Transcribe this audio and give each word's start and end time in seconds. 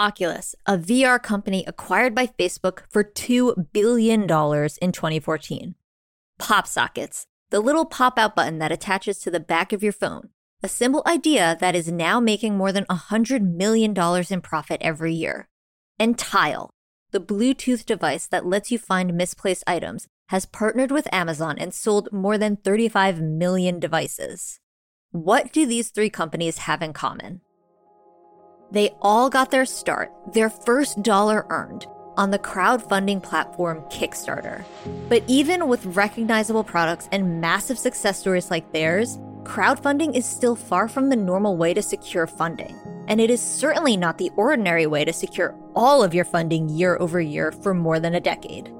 Oculus, 0.00 0.54
a 0.64 0.78
VR 0.78 1.22
company 1.22 1.62
acquired 1.66 2.14
by 2.14 2.26
Facebook 2.26 2.84
for 2.88 3.04
$2 3.04 3.70
billion 3.70 4.22
in 4.22 4.92
2014. 4.92 5.74
Popsockets, 6.40 7.26
the 7.50 7.60
little 7.60 7.84
pop 7.84 8.18
out 8.18 8.34
button 8.34 8.58
that 8.60 8.72
attaches 8.72 9.18
to 9.18 9.30
the 9.30 9.38
back 9.38 9.74
of 9.74 9.82
your 9.82 9.92
phone, 9.92 10.30
a 10.62 10.68
simple 10.68 11.02
idea 11.06 11.58
that 11.60 11.76
is 11.76 11.92
now 11.92 12.18
making 12.18 12.56
more 12.56 12.72
than 12.72 12.86
$100 12.86 13.42
million 13.42 13.94
in 14.30 14.40
profit 14.40 14.80
every 14.80 15.12
year. 15.12 15.50
And 15.98 16.18
Tile, 16.18 16.70
the 17.10 17.20
Bluetooth 17.20 17.84
device 17.84 18.26
that 18.28 18.46
lets 18.46 18.72
you 18.72 18.78
find 18.78 19.12
misplaced 19.12 19.64
items, 19.66 20.08
has 20.30 20.46
partnered 20.46 20.90
with 20.90 21.12
Amazon 21.12 21.58
and 21.58 21.74
sold 21.74 22.08
more 22.10 22.38
than 22.38 22.56
35 22.56 23.20
million 23.20 23.78
devices. 23.78 24.60
What 25.10 25.52
do 25.52 25.66
these 25.66 25.90
three 25.90 26.08
companies 26.08 26.58
have 26.58 26.80
in 26.80 26.94
common? 26.94 27.42
They 28.70 28.90
all 29.02 29.28
got 29.28 29.50
their 29.50 29.64
start, 29.64 30.12
their 30.32 30.48
first 30.48 31.02
dollar 31.02 31.44
earned, 31.50 31.86
on 32.16 32.30
the 32.30 32.38
crowdfunding 32.38 33.22
platform 33.22 33.80
Kickstarter. 33.90 34.64
But 35.08 35.24
even 35.26 35.66
with 35.66 35.84
recognizable 35.86 36.62
products 36.62 37.08
and 37.10 37.40
massive 37.40 37.78
success 37.78 38.18
stories 38.18 38.50
like 38.50 38.72
theirs, 38.72 39.18
crowdfunding 39.42 40.14
is 40.14 40.24
still 40.26 40.54
far 40.54 40.86
from 40.86 41.08
the 41.08 41.16
normal 41.16 41.56
way 41.56 41.74
to 41.74 41.82
secure 41.82 42.26
funding. 42.26 42.76
And 43.08 43.20
it 43.20 43.30
is 43.30 43.40
certainly 43.40 43.96
not 43.96 44.18
the 44.18 44.30
ordinary 44.36 44.86
way 44.86 45.04
to 45.04 45.12
secure 45.12 45.56
all 45.74 46.04
of 46.04 46.14
your 46.14 46.24
funding 46.24 46.68
year 46.68 46.96
over 47.00 47.20
year 47.20 47.50
for 47.50 47.74
more 47.74 47.98
than 47.98 48.14
a 48.14 48.20
decade. 48.20 48.72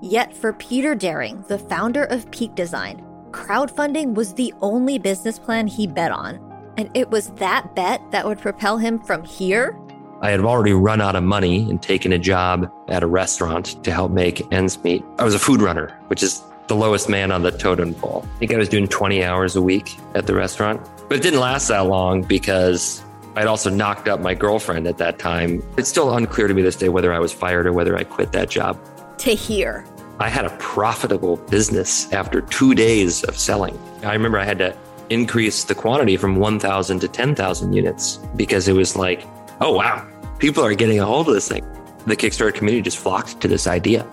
Yet 0.00 0.34
for 0.34 0.52
Peter 0.54 0.94
Dering, 0.94 1.44
the 1.48 1.58
founder 1.58 2.04
of 2.04 2.30
Peak 2.30 2.54
Design, 2.54 3.04
crowdfunding 3.32 4.14
was 4.14 4.32
the 4.32 4.54
only 4.62 4.98
business 4.98 5.38
plan 5.38 5.66
he 5.66 5.86
bet 5.86 6.12
on. 6.12 6.45
And 6.76 6.90
it 6.94 7.10
was 7.10 7.30
that 7.30 7.74
bet 7.74 8.02
that 8.10 8.26
would 8.26 8.38
propel 8.38 8.78
him 8.78 8.98
from 8.98 9.24
here 9.24 9.78
I 10.22 10.30
had 10.30 10.40
already 10.40 10.72
run 10.72 11.02
out 11.02 11.14
of 11.14 11.24
money 11.24 11.68
and 11.68 11.82
taken 11.82 12.10
a 12.12 12.18
job 12.18 12.72
at 12.88 13.02
a 13.02 13.06
restaurant 13.06 13.82
to 13.84 13.92
help 13.92 14.12
make 14.12 14.50
ends 14.50 14.82
meet. 14.82 15.04
I 15.18 15.24
was 15.24 15.34
a 15.34 15.38
food 15.38 15.60
runner, 15.60 15.88
which 16.06 16.22
is 16.22 16.42
the 16.68 16.74
lowest 16.74 17.10
man 17.10 17.30
on 17.30 17.42
the 17.42 17.50
totem 17.50 17.94
pole. 17.94 18.26
I 18.36 18.38
think 18.38 18.52
I 18.52 18.56
was 18.56 18.68
doing 18.68 18.88
20 18.88 19.22
hours 19.22 19.56
a 19.56 19.62
week 19.62 19.94
at 20.14 20.26
the 20.26 20.34
restaurant. 20.34 20.80
But 21.08 21.18
it 21.18 21.22
didn't 21.22 21.40
last 21.40 21.68
that 21.68 21.80
long 21.80 22.22
because 22.22 23.04
I'd 23.36 23.46
also 23.46 23.68
knocked 23.68 24.08
up 24.08 24.20
my 24.20 24.34
girlfriend 24.34 24.86
at 24.86 24.96
that 24.98 25.18
time. 25.18 25.62
It's 25.76 25.90
still 25.90 26.16
unclear 26.16 26.48
to 26.48 26.54
me 26.54 26.62
this 26.62 26.76
day 26.76 26.88
whether 26.88 27.12
I 27.12 27.18
was 27.18 27.32
fired 27.32 27.66
or 27.66 27.74
whether 27.74 27.94
I 27.94 28.02
quit 28.02 28.32
that 28.32 28.48
job. 28.48 28.80
To 29.18 29.30
here. 29.32 29.84
I 30.18 30.30
had 30.30 30.46
a 30.46 30.56
profitable 30.56 31.36
business 31.36 32.10
after 32.12 32.40
two 32.40 32.74
days 32.74 33.22
of 33.24 33.36
selling. 33.36 33.78
I 34.02 34.14
remember 34.14 34.38
I 34.38 34.44
had 34.44 34.58
to 34.58 34.74
increase 35.10 35.64
the 35.64 35.74
quantity 35.74 36.16
from 36.16 36.36
1,000 36.36 37.00
to 37.00 37.08
10,000 37.08 37.72
units 37.72 38.18
because 38.36 38.68
it 38.68 38.72
was 38.72 38.96
like, 38.96 39.22
oh, 39.60 39.72
wow, 39.72 40.06
people 40.38 40.64
are 40.64 40.74
getting 40.74 41.00
a 41.00 41.06
hold 41.06 41.28
of 41.28 41.34
this 41.34 41.48
thing. 41.48 41.64
The 42.06 42.16
Kickstarter 42.16 42.54
community 42.54 42.82
just 42.82 42.98
flocked 42.98 43.40
to 43.40 43.48
this 43.48 43.66
idea. 43.66 44.06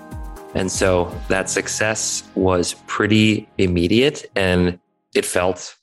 And 0.55 0.71
so 0.71 1.13
that 1.29 1.49
success 1.49 2.23
was 2.35 2.75
pretty 2.87 3.47
immediate 3.57 4.29
and 4.35 4.79
it 5.15 5.25
felt 5.25 5.75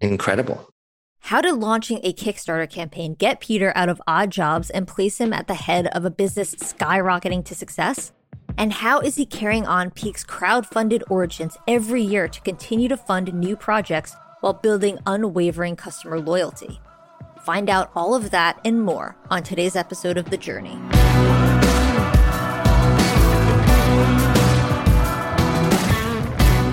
incredible. 0.00 0.66
How 1.20 1.40
did 1.40 1.54
launching 1.54 2.00
a 2.02 2.12
Kickstarter 2.12 2.68
campaign 2.68 3.14
get 3.14 3.40
Peter 3.40 3.72
out 3.76 3.88
of 3.88 4.00
odd 4.06 4.30
jobs 4.30 4.70
and 4.70 4.88
place 4.88 5.18
him 5.18 5.32
at 5.32 5.46
the 5.46 5.54
head 5.54 5.86
of 5.88 6.04
a 6.04 6.10
business 6.10 6.54
skyrocketing 6.54 7.44
to 7.44 7.54
success? 7.54 8.12
And 8.56 8.72
how 8.72 9.00
is 9.00 9.16
he 9.16 9.26
carrying 9.26 9.66
on 9.66 9.90
Peak's 9.90 10.24
crowd-funded 10.24 11.04
origins 11.08 11.56
every 11.68 12.02
year 12.02 12.26
to 12.26 12.40
continue 12.40 12.88
to 12.88 12.96
fund 12.96 13.32
new 13.32 13.56
projects 13.56 14.16
while 14.40 14.52
building 14.52 14.98
unwavering 15.06 15.76
customer 15.76 16.20
loyalty? 16.20 16.80
Find 17.42 17.70
out 17.70 17.90
all 17.94 18.14
of 18.14 18.30
that 18.30 18.60
and 18.64 18.82
more 18.82 19.16
on 19.30 19.42
today's 19.42 19.76
episode 19.76 20.18
of 20.18 20.30
The 20.30 20.36
Journey. 20.36 20.78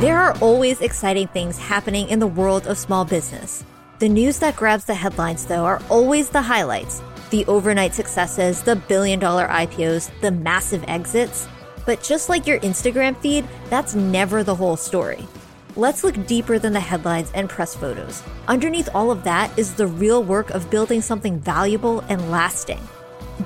There 0.02 0.18
are 0.18 0.38
always 0.42 0.82
exciting 0.82 1.28
things 1.28 1.58
happening 1.58 2.10
in 2.10 2.20
the 2.20 2.28
world 2.28 2.68
of 2.68 2.78
small 2.78 3.04
business. 3.04 3.64
The 4.00 4.10
news 4.10 4.38
that 4.40 4.56
grabs 4.56 4.86
the 4.86 4.94
headlines, 4.94 5.46
though, 5.46 5.66
are 5.66 5.82
always 5.90 6.30
the 6.30 6.42
highlights 6.42 7.02
the 7.30 7.46
overnight 7.46 7.94
successes, 7.94 8.62
the 8.62 8.76
billion 8.76 9.20
dollar 9.20 9.48
IPOs, 9.48 10.10
the 10.22 10.32
massive 10.32 10.84
exits. 10.88 11.48
But 11.86 12.04
just 12.04 12.30
like 12.30 12.48
your 12.48 12.60
Instagram 12.60 13.18
feed, 13.18 13.46
that's 13.70 13.96
never 13.96 14.44
the 14.44 14.56
whole 14.56 14.78
story. 14.78 15.26
Let's 15.78 16.04
look 16.04 16.26
deeper 16.26 16.58
than 16.58 16.74
the 16.74 16.80
headlines 16.80 17.30
and 17.36 17.48
press 17.48 17.76
photos. 17.76 18.24
Underneath 18.48 18.90
all 18.96 19.12
of 19.12 19.24
that 19.26 19.56
is 19.60 19.76
the 19.76 19.86
real 19.86 20.24
work 20.24 20.50
of 20.50 20.72
building 20.72 21.04
something 21.04 21.40
valuable 21.40 22.00
and 22.10 22.32
lasting. 22.32 22.82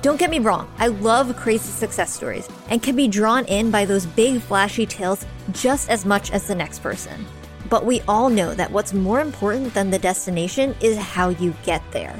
Don't 0.00 0.18
get 0.18 0.30
me 0.30 0.38
wrong, 0.38 0.72
I 0.78 0.86
love 0.86 1.36
crazy 1.36 1.70
success 1.70 2.10
stories 2.10 2.48
and 2.70 2.82
can 2.82 2.96
be 2.96 3.06
drawn 3.06 3.44
in 3.44 3.70
by 3.70 3.84
those 3.84 4.06
big 4.06 4.40
flashy 4.40 4.86
tales 4.86 5.26
just 5.50 5.90
as 5.90 6.06
much 6.06 6.30
as 6.30 6.46
the 6.46 6.54
next 6.54 6.78
person. 6.78 7.26
But 7.68 7.84
we 7.84 8.00
all 8.08 8.30
know 8.30 8.54
that 8.54 8.72
what's 8.72 8.94
more 8.94 9.20
important 9.20 9.74
than 9.74 9.90
the 9.90 9.98
destination 9.98 10.74
is 10.80 10.96
how 10.96 11.28
you 11.28 11.54
get 11.64 11.82
there. 11.90 12.18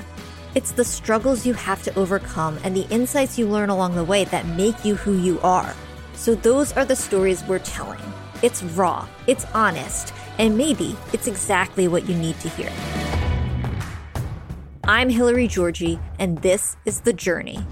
It's 0.54 0.72
the 0.72 0.84
struggles 0.84 1.46
you 1.46 1.54
have 1.54 1.82
to 1.84 1.98
overcome 1.98 2.58
and 2.64 2.76
the 2.76 2.86
insights 2.90 3.38
you 3.38 3.48
learn 3.48 3.70
along 3.70 3.94
the 3.94 4.04
way 4.04 4.26
that 4.26 4.44
make 4.44 4.84
you 4.84 4.94
who 4.94 5.16
you 5.16 5.40
are. 5.40 5.74
So, 6.12 6.34
those 6.34 6.74
are 6.74 6.84
the 6.84 6.96
stories 6.96 7.42
we're 7.44 7.60
telling. 7.60 8.11
It's 8.42 8.60
raw, 8.64 9.06
it's 9.28 9.46
honest, 9.54 10.12
and 10.38 10.58
maybe 10.58 10.96
it's 11.12 11.28
exactly 11.28 11.86
what 11.86 12.08
you 12.08 12.16
need 12.16 12.38
to 12.40 12.48
hear. 12.48 12.72
I'm 14.82 15.08
Hilary 15.08 15.46
Georgie, 15.46 16.00
and 16.18 16.38
this 16.38 16.76
is 16.84 17.02
The 17.02 17.12
Journey. 17.12 17.64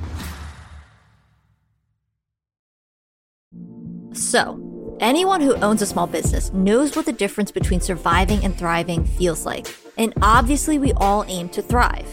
So, 4.12 4.96
anyone 5.00 5.40
who 5.40 5.56
owns 5.56 5.82
a 5.82 5.86
small 5.86 6.06
business 6.06 6.52
knows 6.52 6.94
what 6.94 7.04
the 7.04 7.12
difference 7.12 7.50
between 7.50 7.80
surviving 7.80 8.44
and 8.44 8.56
thriving 8.56 9.04
feels 9.04 9.44
like. 9.44 9.66
And 9.98 10.14
obviously, 10.22 10.78
we 10.78 10.92
all 10.92 11.24
aim 11.26 11.48
to 11.48 11.62
thrive. 11.62 12.06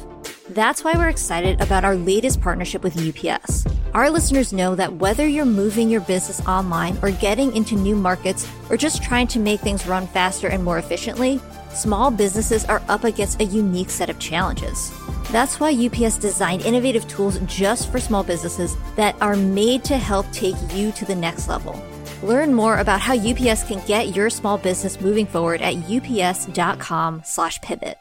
That's 0.49 0.83
why 0.83 0.93
we're 0.93 1.09
excited 1.09 1.61
about 1.61 1.85
our 1.85 1.95
latest 1.95 2.41
partnership 2.41 2.81
with 2.81 2.97
UPS. 2.97 3.67
Our 3.93 4.09
listeners 4.11 4.51
know 4.53 4.75
that 4.75 4.93
whether 4.93 5.27
you're 5.27 5.45
moving 5.45 5.89
your 5.89 6.01
business 6.01 6.45
online 6.47 6.97
or 7.01 7.09
getting 7.11 7.55
into 7.55 7.75
new 7.75 7.95
markets 7.95 8.47
or 8.69 8.77
just 8.77 9.01
trying 9.01 9.25
to 9.27 9.39
make 9.39 9.61
things 9.61 9.87
run 9.87 10.07
faster 10.07 10.49
and 10.49 10.61
more 10.63 10.77
efficiently, 10.77 11.39
small 11.73 12.11
businesses 12.11 12.65
are 12.65 12.81
up 12.89 13.05
against 13.05 13.41
a 13.41 13.45
unique 13.45 13.89
set 13.89 14.09
of 14.09 14.19
challenges. 14.19 14.91
That's 15.31 15.59
why 15.59 15.71
UPS 15.71 16.17
designed 16.17 16.63
innovative 16.63 17.07
tools 17.07 17.39
just 17.45 17.91
for 17.91 17.99
small 17.99 18.23
businesses 18.23 18.77
that 18.95 19.15
are 19.21 19.35
made 19.35 19.83
to 19.85 19.97
help 19.97 20.29
take 20.31 20.55
you 20.73 20.91
to 20.93 21.05
the 21.05 21.15
next 21.15 21.47
level. 21.47 21.81
Learn 22.23 22.53
more 22.53 22.77
about 22.77 23.01
how 23.01 23.15
UPS 23.15 23.63
can 23.63 23.83
get 23.85 24.15
your 24.15 24.29
small 24.29 24.57
business 24.57 25.01
moving 25.01 25.25
forward 25.25 25.61
at 25.61 25.75
ups.com/pivot. 25.89 27.97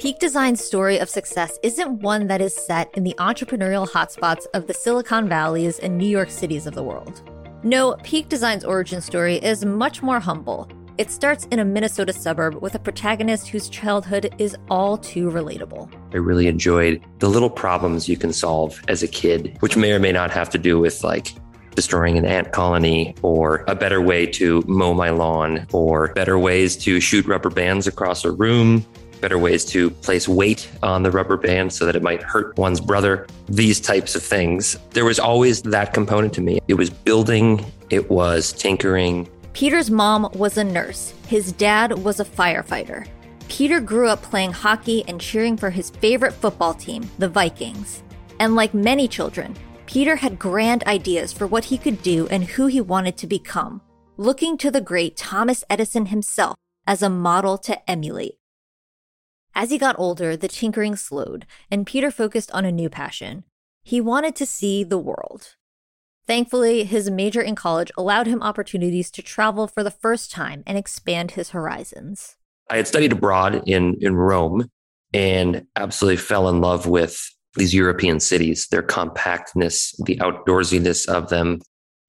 Peak 0.00 0.18
Design's 0.18 0.64
story 0.64 0.96
of 0.96 1.10
success 1.10 1.58
isn't 1.62 2.00
one 2.00 2.26
that 2.28 2.40
is 2.40 2.54
set 2.54 2.90
in 2.96 3.04
the 3.04 3.14
entrepreneurial 3.18 3.86
hotspots 3.86 4.46
of 4.54 4.66
the 4.66 4.72
Silicon 4.72 5.28
Valleys 5.28 5.78
and 5.78 5.98
New 5.98 6.08
York 6.08 6.30
cities 6.30 6.66
of 6.66 6.74
the 6.74 6.82
world. 6.82 7.20
No, 7.62 7.96
Peak 8.02 8.30
Design's 8.30 8.64
origin 8.64 9.02
story 9.02 9.36
is 9.36 9.62
much 9.62 10.02
more 10.02 10.18
humble. 10.18 10.66
It 10.96 11.10
starts 11.10 11.44
in 11.50 11.58
a 11.58 11.66
Minnesota 11.66 12.14
suburb 12.14 12.62
with 12.62 12.74
a 12.74 12.78
protagonist 12.78 13.48
whose 13.48 13.68
childhood 13.68 14.34
is 14.38 14.56
all 14.70 14.96
too 14.96 15.28
relatable. 15.28 15.92
I 16.14 16.16
really 16.16 16.46
enjoyed 16.46 17.04
the 17.18 17.28
little 17.28 17.50
problems 17.50 18.08
you 18.08 18.16
can 18.16 18.32
solve 18.32 18.80
as 18.88 19.02
a 19.02 19.08
kid, 19.08 19.58
which 19.60 19.76
may 19.76 19.92
or 19.92 19.98
may 19.98 20.12
not 20.12 20.30
have 20.30 20.48
to 20.50 20.58
do 20.58 20.78
with 20.78 21.04
like 21.04 21.34
destroying 21.74 22.16
an 22.16 22.24
ant 22.24 22.52
colony 22.52 23.14
or 23.20 23.64
a 23.68 23.74
better 23.74 24.00
way 24.00 24.24
to 24.24 24.62
mow 24.66 24.94
my 24.94 25.10
lawn 25.10 25.66
or 25.74 26.14
better 26.14 26.38
ways 26.38 26.74
to 26.76 27.00
shoot 27.00 27.26
rubber 27.26 27.50
bands 27.50 27.86
across 27.86 28.24
a 28.24 28.30
room 28.30 28.84
better 29.20 29.38
ways 29.38 29.64
to 29.66 29.90
place 29.90 30.28
weight 30.28 30.70
on 30.82 31.02
the 31.02 31.10
rubber 31.10 31.36
band 31.36 31.72
so 31.72 31.86
that 31.86 31.96
it 31.96 32.02
might 32.02 32.22
hurt 32.22 32.56
one's 32.56 32.80
brother, 32.80 33.26
these 33.48 33.80
types 33.80 34.14
of 34.14 34.22
things. 34.22 34.76
There 34.90 35.04
was 35.04 35.18
always 35.18 35.62
that 35.62 35.92
component 35.94 36.32
to 36.34 36.40
me. 36.40 36.60
It 36.68 36.74
was 36.74 36.90
building, 36.90 37.64
it 37.90 38.10
was 38.10 38.52
tinkering. 38.52 39.28
Peter's 39.52 39.90
mom 39.90 40.28
was 40.34 40.56
a 40.56 40.64
nurse, 40.64 41.12
his 41.26 41.52
dad 41.52 41.92
was 42.04 42.20
a 42.20 42.24
firefighter. 42.24 43.06
Peter 43.48 43.80
grew 43.80 44.08
up 44.08 44.22
playing 44.22 44.52
hockey 44.52 45.04
and 45.08 45.20
cheering 45.20 45.56
for 45.56 45.70
his 45.70 45.90
favorite 45.90 46.32
football 46.32 46.72
team, 46.72 47.10
the 47.18 47.28
Vikings. 47.28 48.02
And 48.38 48.54
like 48.54 48.72
many 48.72 49.08
children, 49.08 49.56
Peter 49.86 50.14
had 50.14 50.38
grand 50.38 50.84
ideas 50.84 51.32
for 51.32 51.48
what 51.48 51.64
he 51.64 51.76
could 51.76 52.00
do 52.00 52.28
and 52.28 52.44
who 52.44 52.68
he 52.68 52.80
wanted 52.80 53.16
to 53.16 53.26
become, 53.26 53.80
looking 54.16 54.56
to 54.56 54.70
the 54.70 54.80
great 54.80 55.16
Thomas 55.16 55.64
Edison 55.68 56.06
himself 56.06 56.56
as 56.86 57.02
a 57.02 57.10
model 57.10 57.58
to 57.58 57.90
emulate. 57.90 58.39
As 59.54 59.70
he 59.70 59.78
got 59.78 59.98
older, 59.98 60.36
the 60.36 60.48
tinkering 60.48 60.96
slowed, 60.96 61.46
and 61.70 61.86
Peter 61.86 62.10
focused 62.10 62.50
on 62.52 62.64
a 62.64 62.72
new 62.72 62.88
passion. 62.88 63.44
He 63.82 64.00
wanted 64.00 64.36
to 64.36 64.46
see 64.46 64.84
the 64.84 64.98
world. 64.98 65.56
Thankfully, 66.26 66.84
his 66.84 67.10
major 67.10 67.40
in 67.40 67.56
college 67.56 67.90
allowed 67.98 68.28
him 68.28 68.42
opportunities 68.42 69.10
to 69.10 69.22
travel 69.22 69.66
for 69.66 69.82
the 69.82 69.90
first 69.90 70.30
time 70.30 70.62
and 70.66 70.78
expand 70.78 71.32
his 71.32 71.50
horizons. 71.50 72.36
I 72.70 72.76
had 72.76 72.86
studied 72.86 73.12
abroad 73.12 73.64
in, 73.66 73.96
in 74.00 74.14
Rome 74.14 74.70
and 75.12 75.66
absolutely 75.74 76.18
fell 76.18 76.48
in 76.48 76.60
love 76.60 76.86
with 76.86 77.20
these 77.56 77.74
European 77.74 78.20
cities, 78.20 78.68
their 78.70 78.82
compactness, 78.82 79.92
the 80.04 80.16
outdoorsiness 80.18 81.08
of 81.08 81.30
them. 81.30 81.60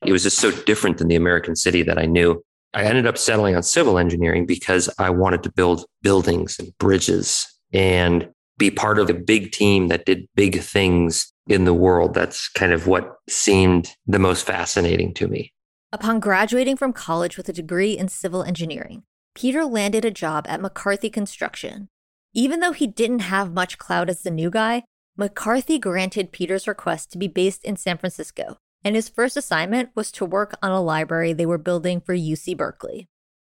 It 0.06 0.12
was 0.12 0.24
just 0.24 0.38
so 0.38 0.52
different 0.52 1.00
than 1.00 1.08
the 1.08 1.16
American 1.16 1.56
city 1.56 1.82
that 1.84 1.98
I 1.98 2.06
knew. 2.06 2.44
I 2.74 2.84
ended 2.84 3.06
up 3.06 3.18
settling 3.18 3.56
on 3.56 3.64
civil 3.64 3.98
engineering 3.98 4.46
because 4.46 4.90
I 4.98 5.10
wanted 5.10 5.44
to 5.44 5.52
build 5.52 5.86
buildings 6.02 6.58
and 6.58 6.76
bridges 6.78 7.46
and 7.74 8.30
be 8.58 8.72
part 8.72 9.00
of 9.00 9.10
a 9.10 9.14
big 9.14 9.52
team 9.52 9.88
that 9.88 10.06
did 10.06 10.28
big 10.36 10.62
things 10.62 11.34
in 11.48 11.66
the 11.66 11.74
world. 11.74 12.14
That's 12.14 12.48
kind 12.50 12.72
of 12.72 12.88
what 12.88 13.16
seemed 13.30 13.94
the 14.08 14.20
most 14.20 14.46
fascinating 14.46 15.14
to 15.16 15.28
me. 15.28 15.52
Upon 15.92 16.20
graduating 16.20 16.78
from 16.78 16.94
college 16.94 17.36
with 17.36 17.50
a 17.50 17.54
degree 17.54 17.98
in 17.98 18.08
civil 18.08 18.44
engineering, 18.44 19.04
Peter 19.36 19.66
landed 19.66 20.06
a 20.06 20.12
job 20.12 20.46
at 20.48 20.62
McCarthy 20.62 21.10
Construction. 21.10 21.90
Even 22.34 22.62
though 22.62 22.72
he 22.72 22.88
didn't 22.88 23.20
have 23.20 23.52
much 23.52 23.78
clout 23.78 24.10
as 24.10 24.22
the 24.22 24.32
new 24.32 24.50
guy, 24.50 24.84
McCarthy 25.18 25.78
granted 25.78 26.32
Peter's 26.32 26.68
request 26.68 27.12
to 27.12 27.18
be 27.18 27.28
based 27.28 27.66
in 27.66 27.76
San 27.76 27.98
Francisco, 27.98 28.58
and 28.84 28.96
his 28.96 29.10
first 29.10 29.38
assignment 29.38 29.90
was 29.96 30.12
to 30.12 30.26
work 30.26 30.56
on 30.62 30.72
a 30.72 30.82
library 30.82 31.34
they 31.34 31.46
were 31.46 31.58
building 31.58 32.02
for 32.02 32.16
UC 32.16 32.58
Berkeley. 32.58 33.08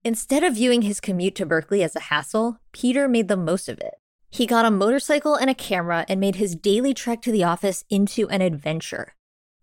Instead 0.04 0.44
of 0.44 0.54
viewing 0.54 0.82
his 0.82 1.00
commute 1.00 1.34
to 1.34 1.46
Berkeley 1.46 1.82
as 1.82 1.96
a 1.96 2.00
hassle, 2.00 2.60
Peter 2.72 3.08
made 3.08 3.28
the 3.28 3.36
most 3.36 3.68
of 3.68 3.78
it. 3.78 3.94
He 4.30 4.46
got 4.46 4.64
a 4.64 4.70
motorcycle 4.70 5.34
and 5.34 5.50
a 5.50 5.54
camera 5.54 6.04
and 6.08 6.20
made 6.20 6.36
his 6.36 6.54
daily 6.54 6.94
trek 6.94 7.22
to 7.22 7.32
the 7.32 7.44
office 7.44 7.84
into 7.90 8.28
an 8.28 8.40
adventure. 8.40 9.14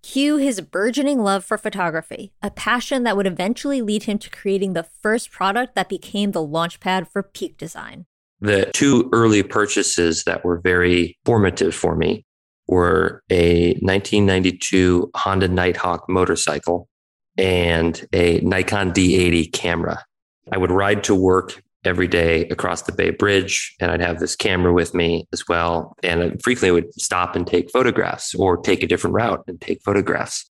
Cue 0.02 0.36
his 0.36 0.60
burgeoning 0.60 1.20
love 1.20 1.46
for 1.46 1.58
photography, 1.58 2.34
a 2.42 2.52
passion 2.52 3.04
that 3.04 3.16
would 3.16 3.26
eventually 3.26 3.82
lead 3.82 4.04
him 4.04 4.18
to 4.18 4.30
creating 4.30 4.74
the 4.74 4.84
first 4.84 5.32
product 5.32 5.76
that 5.76 5.88
became 5.88 6.32
the 6.32 6.46
launchpad 6.46 7.08
for 7.08 7.24
peak 7.24 7.58
design. 7.58 8.06
The 8.42 8.70
two 8.74 9.10
early 9.14 9.44
purchases 9.44 10.26
that 10.26 10.44
were 10.44 10.60
very 10.60 11.18
formative 11.24 11.74
for 11.74 11.96
me 11.96 12.26
were 12.68 13.22
a 13.30 13.74
1992 13.82 15.12
Honda 15.16 15.48
Nighthawk 15.48 16.08
motorcycle 16.10 16.88
and 17.38 18.08
a 18.14 18.40
Nikon 18.42 18.92
D80 18.92 19.52
camera. 19.52 20.04
I 20.52 20.58
would 20.58 20.72
ride 20.72 21.04
to 21.06 21.16
work 21.16 21.62
every 21.86 22.08
day 22.08 22.48
across 22.48 22.84
the 22.84 22.92
Bay 22.92 23.10
Bridge, 23.10 23.76
and 23.80 23.92
I'd 23.92 24.02
have 24.02 24.20
this 24.20 24.36
camera 24.36 24.74
with 24.74 24.94
me 24.94 25.28
as 25.34 25.48
well. 25.48 25.96
And 26.04 26.24
I 26.24 26.30
frequently 26.42 26.72
would 26.72 26.94
stop 26.94 27.36
and 27.36 27.46
take 27.46 27.72
photographs 27.72 28.34
or 28.36 28.58
take 28.58 28.84
a 28.84 28.88
different 28.88 29.16
route 29.16 29.44
and 29.48 29.60
take 29.60 29.82
photographs. 29.84 30.50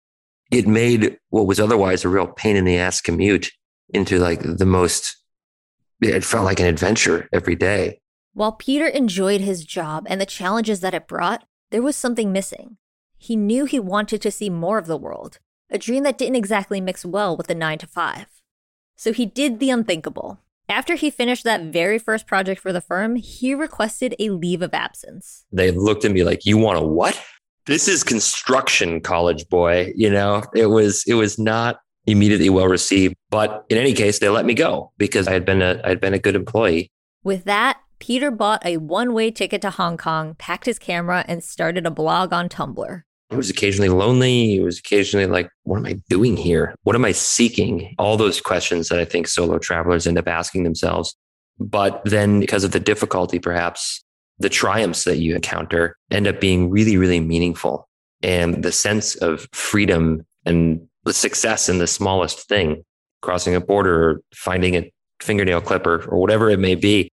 It 0.50 0.67
made 0.67 1.17
what 1.31 1.47
was 1.47 1.58
otherwise 1.58 2.05
a 2.05 2.08
real 2.08 2.26
pain 2.26 2.56
in 2.56 2.65
the 2.65 2.76
ass 2.76 3.00
commute 3.00 3.50
into 3.91 4.19
like 4.19 4.41
the 4.43 4.67
most, 4.67 5.17
it 6.00 6.25
felt 6.25 6.44
like 6.44 6.61
an 6.61 6.67
adventure 6.67 7.29
every 7.32 7.55
day. 7.56 8.00
While 8.35 8.53
Peter 8.53 8.87
enjoyed 8.87 9.41
his 9.41 9.65
job 9.65 10.06
and 10.08 10.20
the 10.20 10.26
challenges 10.26 10.81
that 10.81 10.94
it 10.94 11.06
brought, 11.06 11.44
there 11.73 11.83
was 11.83 11.97
something 11.97 12.31
missing. 12.31 12.77
He 13.19 13.35
knew 13.35 13.65
he 13.65 13.81
wanted 13.81 14.23
to 14.23 14.31
see 14.31 14.49
more 14.49 14.79
of 14.79 14.87
the 14.87 14.97
world, 14.97 15.41
a 15.71 15.79
dream 15.79 16.05
that 16.05 16.19
didn't 16.19 16.37
exactly 16.37 16.81
mix 16.81 17.05
well 17.05 17.37
with 17.37 17.49
the 17.49 17.55
9 17.55 17.79
to 17.79 17.87
5. 17.87 18.27
So 18.97 19.13
he 19.13 19.27
did 19.27 19.59
the 19.59 19.71
unthinkable 19.71 20.39
after 20.73 20.95
he 20.95 21.11
finished 21.11 21.45
that 21.45 21.65
very 21.65 21.99
first 21.99 22.27
project 22.27 22.61
for 22.61 22.73
the 22.73 22.81
firm, 22.81 23.17
he 23.17 23.55
requested 23.55 24.15
a 24.19 24.31
leave 24.31 24.63
of 24.63 24.73
absence. 24.73 25.45
They 25.53 25.71
looked 25.71 26.05
at 26.05 26.13
me 26.13 26.25
like, 26.25 26.47
"You 26.47 26.57
want 26.57 26.79
a 26.79 26.83
what?" 26.83 27.21
This 27.67 27.89
is 27.89 28.03
construction 28.03 29.01
college 29.01 29.49
boy, 29.49 29.93
you 29.95 30.11
know. 30.11 30.43
It 30.55 30.67
was 30.67 31.05
it 31.07 31.15
was 31.15 31.39
not 31.39 31.81
immediately 32.07 32.49
well 32.49 32.69
received, 32.69 33.15
but 33.31 33.65
in 33.69 33.77
any 33.77 33.93
case, 33.93 34.19
they 34.19 34.29
let 34.29 34.47
me 34.47 34.55
go 34.55 34.93
because 34.99 35.29
I 35.29 35.33
had 35.33 35.45
been 35.45 35.63
a 35.63 35.81
I 35.85 35.91
had 35.91 36.01
been 36.01 36.15
a 36.15 36.19
good 36.19 36.35
employee. 36.35 36.91
With 37.23 37.45
that, 37.45 37.79
Peter 38.03 38.33
bought 38.33 38.67
a 38.67 38.79
one-way 38.79 39.31
ticket 39.31 39.63
to 39.63 39.71
Hong 39.71 39.97
Kong, 39.97 40.35
packed 40.35 40.67
his 40.67 40.77
camera, 40.77 41.25
and 41.29 41.45
started 41.45 41.87
a 41.87 41.91
blog 41.91 42.33
on 42.33 42.49
Tumblr. 42.49 43.03
It 43.31 43.37
was 43.37 43.49
occasionally 43.49 43.91
lonely. 43.91 44.57
It 44.57 44.65
was 44.65 44.81
occasionally 44.81 45.27
like, 45.27 45.49
what 45.63 45.77
am 45.77 45.87
I 45.87 46.01
doing 46.09 46.37
here? 46.37 46.75
What 46.83 46.97
am 46.97 47.05
I 47.05 47.13
seeking? 47.13 47.95
All 48.01 48.17
those 48.17 48.41
questions 48.41 48.89
that 48.89 48.99
I 48.99 49.05
think 49.05 49.29
solo 49.29 49.57
travelers 49.61 50.09
end 50.09 50.19
up 50.19 50.27
asking 50.27 50.65
themselves. 50.65 51.15
But 51.61 52.03
then, 52.05 52.41
because 52.41 52.65
of 52.65 52.73
the 52.73 52.81
difficulty, 52.81 53.39
perhaps 53.39 54.03
the 54.41 54.49
triumphs 54.49 55.05
that 55.05 55.19
you 55.19 55.37
encounter 55.37 55.97
end 56.11 56.27
up 56.27 56.41
being 56.41 56.71
really, 56.71 56.97
really 56.97 57.21
meaningful. 57.21 57.89
And 58.21 58.65
the 58.65 58.73
sense 58.73 59.15
of 59.15 59.47
freedom 59.53 60.27
and 60.45 60.89
the 61.05 61.13
success 61.13 61.69
in 61.69 61.79
the 61.79 61.87
smallest 61.87 62.49
thing, 62.49 62.83
crossing 63.21 63.55
a 63.55 63.61
border 63.61 64.11
or 64.11 64.21
finding 64.35 64.75
a 64.75 64.93
fingernail 65.21 65.61
clipper 65.61 66.05
or 66.09 66.19
whatever 66.19 66.51
it 66.51 66.59
may 66.59 66.75
be, 66.75 67.09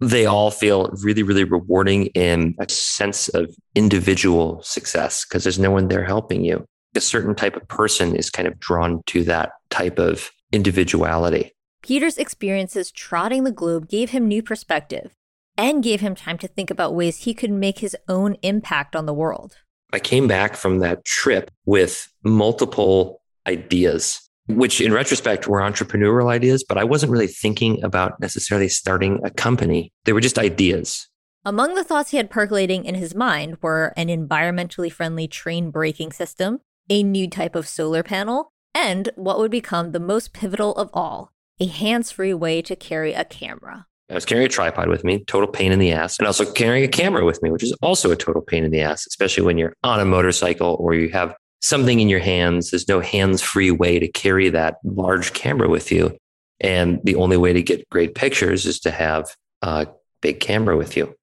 they 0.00 0.26
all 0.26 0.50
feel 0.50 0.90
really, 1.02 1.22
really 1.22 1.44
rewarding 1.44 2.06
in 2.06 2.54
a 2.58 2.68
sense 2.68 3.28
of 3.28 3.54
individual 3.74 4.60
success 4.62 5.24
because 5.24 5.44
there's 5.44 5.58
no 5.58 5.70
one 5.70 5.88
there 5.88 6.04
helping 6.04 6.44
you. 6.44 6.64
A 6.94 7.00
certain 7.00 7.34
type 7.34 7.56
of 7.56 7.66
person 7.68 8.14
is 8.14 8.30
kind 8.30 8.46
of 8.46 8.58
drawn 8.58 9.02
to 9.06 9.24
that 9.24 9.52
type 9.70 9.98
of 9.98 10.30
individuality. 10.52 11.52
Peter's 11.82 12.18
experiences 12.18 12.90
trotting 12.90 13.44
the 13.44 13.52
globe 13.52 13.88
gave 13.88 14.10
him 14.10 14.26
new 14.26 14.42
perspective 14.42 15.12
and 15.56 15.82
gave 15.82 16.00
him 16.00 16.14
time 16.14 16.38
to 16.38 16.48
think 16.48 16.70
about 16.70 16.94
ways 16.94 17.18
he 17.18 17.34
could 17.34 17.50
make 17.50 17.78
his 17.78 17.96
own 18.08 18.36
impact 18.42 18.96
on 18.96 19.06
the 19.06 19.14
world. 19.14 19.56
I 19.92 20.00
came 20.00 20.26
back 20.26 20.56
from 20.56 20.80
that 20.80 21.04
trip 21.04 21.50
with 21.66 22.08
multiple 22.24 23.20
ideas 23.46 24.23
which 24.48 24.80
in 24.80 24.92
retrospect 24.92 25.48
were 25.48 25.60
entrepreneurial 25.60 26.30
ideas, 26.30 26.64
but 26.64 26.78
I 26.78 26.84
wasn't 26.84 27.12
really 27.12 27.26
thinking 27.26 27.82
about 27.82 28.20
necessarily 28.20 28.68
starting 28.68 29.20
a 29.24 29.30
company. 29.30 29.92
They 30.04 30.12
were 30.12 30.20
just 30.20 30.38
ideas. 30.38 31.08
Among 31.44 31.74
the 31.74 31.84
thoughts 31.84 32.10
he 32.10 32.16
had 32.16 32.30
percolating 32.30 32.84
in 32.84 32.94
his 32.94 33.14
mind 33.14 33.58
were 33.60 33.92
an 33.96 34.08
environmentally 34.08 34.90
friendly 34.90 35.28
train 35.28 35.70
braking 35.70 36.12
system, 36.12 36.60
a 36.88 37.02
new 37.02 37.28
type 37.28 37.54
of 37.54 37.68
solar 37.68 38.02
panel, 38.02 38.50
and 38.74 39.10
what 39.16 39.38
would 39.38 39.50
become 39.50 39.92
the 39.92 40.00
most 40.00 40.32
pivotal 40.32 40.74
of 40.76 40.90
all 40.92 41.30
a 41.60 41.66
hands 41.66 42.10
free 42.10 42.34
way 42.34 42.60
to 42.60 42.74
carry 42.74 43.12
a 43.12 43.24
camera. 43.24 43.86
I 44.10 44.14
was 44.14 44.24
carrying 44.24 44.46
a 44.46 44.50
tripod 44.50 44.88
with 44.88 45.04
me, 45.04 45.24
total 45.24 45.48
pain 45.48 45.70
in 45.70 45.78
the 45.78 45.92
ass, 45.92 46.18
and 46.18 46.26
also 46.26 46.50
carrying 46.50 46.84
a 46.84 46.88
camera 46.88 47.24
with 47.24 47.42
me, 47.42 47.50
which 47.50 47.62
is 47.62 47.72
also 47.80 48.10
a 48.10 48.16
total 48.16 48.42
pain 48.42 48.64
in 48.64 48.70
the 48.70 48.80
ass, 48.80 49.06
especially 49.06 49.44
when 49.44 49.56
you're 49.56 49.74
on 49.84 50.00
a 50.00 50.04
motorcycle 50.04 50.76
or 50.80 50.94
you 50.94 51.10
have 51.10 51.34
something 51.64 51.98
in 51.98 52.10
your 52.10 52.20
hands. 52.20 52.70
There's 52.70 52.88
no 52.88 53.00
hands 53.00 53.40
free 53.40 53.70
way 53.70 53.98
to 53.98 54.06
carry 54.06 54.50
that 54.50 54.76
large 54.84 55.32
camera 55.32 55.66
with 55.66 55.90
you. 55.90 56.16
And 56.60 57.00
the 57.04 57.16
only 57.16 57.38
way 57.38 57.54
to 57.54 57.62
get 57.62 57.88
great 57.88 58.14
pictures 58.14 58.66
is 58.66 58.78
to 58.80 58.90
have 58.90 59.34
a 59.62 59.86
big 60.20 60.40
camera 60.40 60.76
with 60.76 60.94
you. 60.94 61.14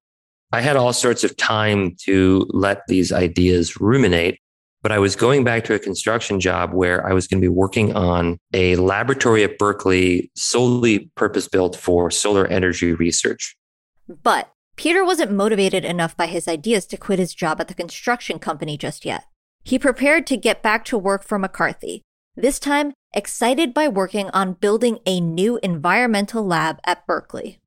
I 0.52 0.62
had 0.62 0.78
all 0.78 0.94
sorts 0.94 1.24
of 1.24 1.38
time 1.38 1.96
to 2.06 2.48
let 2.50 2.88
these 2.88 3.12
ideas 3.14 3.80
ruminate, 3.80 4.40
but 4.82 4.92
I 4.92 4.98
was 4.98 5.16
going 5.16 5.44
back 5.44 5.64
to 5.66 5.76
a 5.76 5.80
construction 5.80 6.40
job 6.40 6.74
where 6.74 7.08
I 7.08 7.14
was 7.14 7.28
going 7.28 7.40
to 7.40 7.46
be 7.46 7.48
working 7.48 7.96
on 7.96 8.40
a 8.52 8.76
laboratory 8.78 9.44
at 9.44 9.60
Berkeley 9.60 10.32
solely 10.36 11.12
purpose 11.16 11.48
built 11.48 11.76
for 11.76 12.10
solar 12.10 12.48
energy 12.48 12.94
research. 12.94 13.56
But 14.24 14.52
Peter 14.76 15.06
wasn't 15.06 15.32
motivated 15.32 15.86
enough 15.86 16.18
by 16.18 16.26
his 16.26 16.48
ideas 16.48 16.88
to 16.88 16.98
quit 16.98 17.20
his 17.20 17.36
job 17.36 17.62
at 17.62 17.68
the 17.68 17.76
construction 17.76 18.40
company 18.40 18.76
just 18.76 19.06
yet. 19.06 19.26
He 19.64 19.78
prepared 19.78 20.26
to 20.28 20.38
get 20.38 20.64
back 20.64 20.86
to 20.86 20.98
work 20.98 21.24
for 21.24 21.38
McCarthy, 21.38 22.02
this 22.36 22.60
time 22.60 22.94
excited 23.14 23.74
by 23.74 23.88
working 23.88 24.30
on 24.32 24.54
building 24.54 25.00
a 25.06 25.20
new 25.20 25.60
environmental 25.62 26.46
lab 26.46 26.80
at 26.86 27.06
Berkeley. 27.06 27.60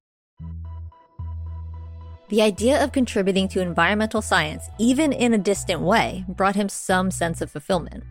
The 2.31 2.43
idea 2.43 2.83
of 2.83 2.93
contributing 2.93 3.49
to 3.49 3.61
environmental 3.61 4.23
science, 4.23 4.69
even 4.79 5.13
in 5.13 5.35
a 5.35 5.39
distant 5.39 5.83
way, 5.83 6.25
brought 6.27 6.57
him 6.57 6.69
some 6.69 7.11
sense 7.11 7.41
of 7.41 7.51
fulfillment. 7.51 8.03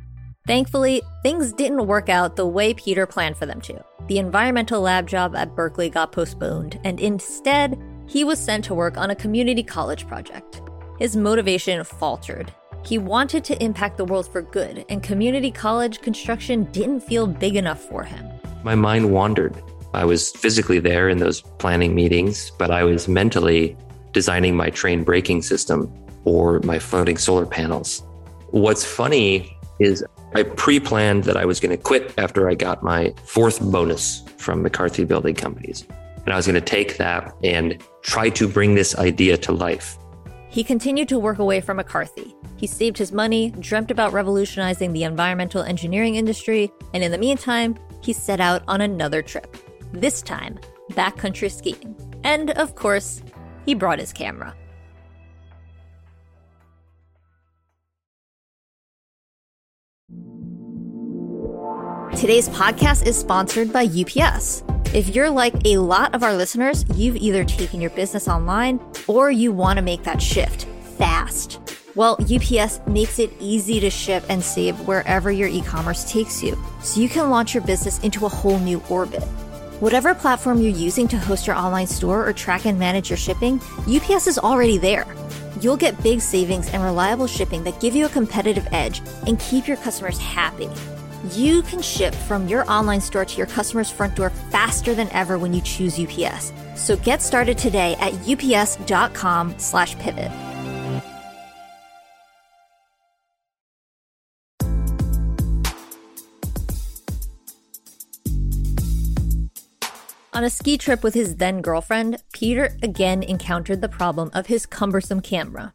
Thankfully, 0.45 1.01
things 1.23 1.51
didn't 1.51 1.87
work 1.87 2.09
out 2.09 2.35
the 2.35 2.45
way 2.45 2.73
Peter 2.73 3.05
planned 3.05 3.37
for 3.37 3.45
them 3.45 3.59
to. 3.61 3.83
The 4.07 4.19
environmental 4.19 4.81
lab 4.81 5.07
job 5.07 5.35
at 5.35 5.55
Berkeley 5.55 5.89
got 5.89 6.11
postponed, 6.11 6.79
and 6.83 6.99
instead, 6.99 7.81
he 8.07 8.23
was 8.23 8.39
sent 8.39 8.65
to 8.65 8.73
work 8.73 8.97
on 8.97 9.09
a 9.09 9.15
community 9.15 9.63
college 9.63 10.07
project. 10.07 10.61
His 10.99 11.15
motivation 11.15 11.83
faltered, 11.83 12.53
he 12.83 12.97
wanted 12.97 13.43
to 13.45 13.63
impact 13.63 13.97
the 13.97 14.05
world 14.05 14.27
for 14.27 14.41
good, 14.41 14.85
and 14.89 15.01
community 15.01 15.51
college 15.51 16.01
construction 16.01 16.65
didn't 16.65 16.99
feel 16.99 17.25
big 17.25 17.55
enough 17.55 17.79
for 17.79 18.03
him. 18.03 18.27
My 18.63 18.75
mind 18.75 19.11
wandered. 19.11 19.55
I 19.93 20.05
was 20.05 20.31
physically 20.31 20.79
there 20.79 21.07
in 21.07 21.19
those 21.19 21.41
planning 21.41 21.95
meetings, 21.95 22.51
but 22.51 22.71
I 22.71 22.83
was 22.83 23.07
mentally 23.07 23.77
designing 24.11 24.55
my 24.55 24.69
train 24.69 25.03
braking 25.03 25.41
system 25.41 25.91
or 26.25 26.59
my 26.61 26.79
floating 26.79 27.17
solar 27.17 27.45
panels. 27.45 28.03
What's 28.51 28.83
funny 28.83 29.55
is 29.79 30.03
I 30.35 30.43
pre 30.43 30.79
planned 30.79 31.25
that 31.25 31.37
I 31.37 31.45
was 31.45 31.59
going 31.59 31.75
to 31.75 31.81
quit 31.81 32.13
after 32.17 32.49
I 32.49 32.55
got 32.55 32.83
my 32.83 33.13
fourth 33.25 33.61
bonus 33.61 34.23
from 34.37 34.61
McCarthy 34.61 35.03
Building 35.03 35.35
Companies. 35.35 35.85
And 36.25 36.33
I 36.33 36.37
was 36.37 36.47
going 36.47 36.55
to 36.55 36.61
take 36.61 36.97
that 36.97 37.35
and 37.43 37.81
try 38.01 38.29
to 38.29 38.47
bring 38.47 38.75
this 38.75 38.97
idea 38.97 39.37
to 39.37 39.51
life. 39.51 39.97
He 40.53 40.63
continued 40.63 41.09
to 41.09 41.17
work 41.17 41.39
away 41.39 41.59
from 41.59 41.77
McCarthy. 41.77 42.35
He 42.57 42.67
saved 42.67 42.95
his 42.95 43.11
money, 43.11 43.49
dreamt 43.59 43.89
about 43.89 44.13
revolutionizing 44.13 44.93
the 44.93 45.03
environmental 45.03 45.63
engineering 45.63 46.13
industry, 46.13 46.71
and 46.93 47.03
in 47.03 47.11
the 47.11 47.17
meantime, 47.17 47.75
he 48.03 48.13
set 48.13 48.39
out 48.39 48.61
on 48.67 48.79
another 48.79 49.23
trip. 49.23 49.57
This 49.93 50.21
time, 50.21 50.59
backcountry 50.91 51.51
skiing. 51.51 51.95
And 52.23 52.51
of 52.51 52.75
course, 52.75 53.23
he 53.65 53.73
brought 53.73 53.97
his 53.97 54.13
camera. 54.13 54.55
Today's 62.15 62.47
podcast 62.49 63.07
is 63.07 63.17
sponsored 63.17 63.73
by 63.73 63.85
UPS. 63.85 64.63
If 64.93 65.15
you're 65.15 65.31
like 65.31 65.55
a 65.65 65.79
lot 65.79 66.13
of 66.13 66.21
our 66.21 66.35
listeners, 66.35 66.85
you've 66.93 67.15
either 67.15 67.43
taken 67.43 67.81
your 67.81 67.89
business 67.89 68.27
online 68.27 68.79
or 69.07 69.31
you 69.31 69.51
want 69.51 69.77
to 69.77 69.81
make 69.81 70.03
that 70.03 70.21
shift 70.21 70.67
fast. 70.99 71.59
Well, 71.95 72.15
UPS 72.21 72.79
makes 72.85 73.17
it 73.17 73.33
easy 73.39 73.79
to 73.79 73.89
ship 73.89 74.23
and 74.29 74.43
save 74.43 74.79
wherever 74.87 75.31
your 75.31 75.47
e 75.47 75.61
commerce 75.63 76.11
takes 76.11 76.43
you, 76.43 76.55
so 76.83 77.01
you 77.01 77.09
can 77.09 77.31
launch 77.31 77.55
your 77.55 77.63
business 77.63 77.97
into 78.01 78.27
a 78.27 78.29
whole 78.29 78.59
new 78.59 78.83
orbit. 78.87 79.23
Whatever 79.79 80.13
platform 80.13 80.61
you're 80.61 80.69
using 80.69 81.07
to 81.07 81.17
host 81.17 81.47
your 81.47 81.55
online 81.55 81.87
store 81.87 82.27
or 82.27 82.31
track 82.31 82.65
and 82.65 82.77
manage 82.77 83.09
your 83.09 83.17
shipping, 83.17 83.59
UPS 83.87 84.27
is 84.27 84.37
already 84.37 84.77
there. 84.77 85.07
You'll 85.59 85.75
get 85.75 86.03
big 86.03 86.21
savings 86.21 86.69
and 86.69 86.83
reliable 86.83 87.25
shipping 87.25 87.63
that 87.63 87.81
give 87.81 87.95
you 87.95 88.05
a 88.05 88.09
competitive 88.09 88.67
edge 88.71 89.01
and 89.25 89.39
keep 89.39 89.67
your 89.67 89.77
customers 89.77 90.19
happy. 90.19 90.69
You 91.31 91.61
can 91.61 91.81
ship 91.81 92.13
from 92.13 92.49
your 92.49 92.69
online 92.69 92.99
store 92.99 93.23
to 93.23 93.37
your 93.37 93.47
customer's 93.47 93.89
front 93.89 94.15
door 94.15 94.29
faster 94.29 94.93
than 94.93 95.09
ever 95.11 95.37
when 95.37 95.53
you 95.53 95.61
choose 95.61 95.97
UPS. 95.97 96.51
So 96.75 96.97
get 96.97 97.21
started 97.21 97.57
today 97.57 97.95
at 97.99 98.13
ups.com/pivot. 98.27 100.31
On 110.33 110.43
a 110.43 110.49
ski 110.49 110.77
trip 110.79 111.03
with 111.03 111.13
his 111.13 111.35
then 111.35 111.61
girlfriend, 111.61 112.21
Peter 112.33 112.75
again 112.81 113.21
encountered 113.23 113.81
the 113.81 113.87
problem 113.87 114.31
of 114.33 114.47
his 114.47 114.65
cumbersome 114.65 115.21
camera. 115.21 115.73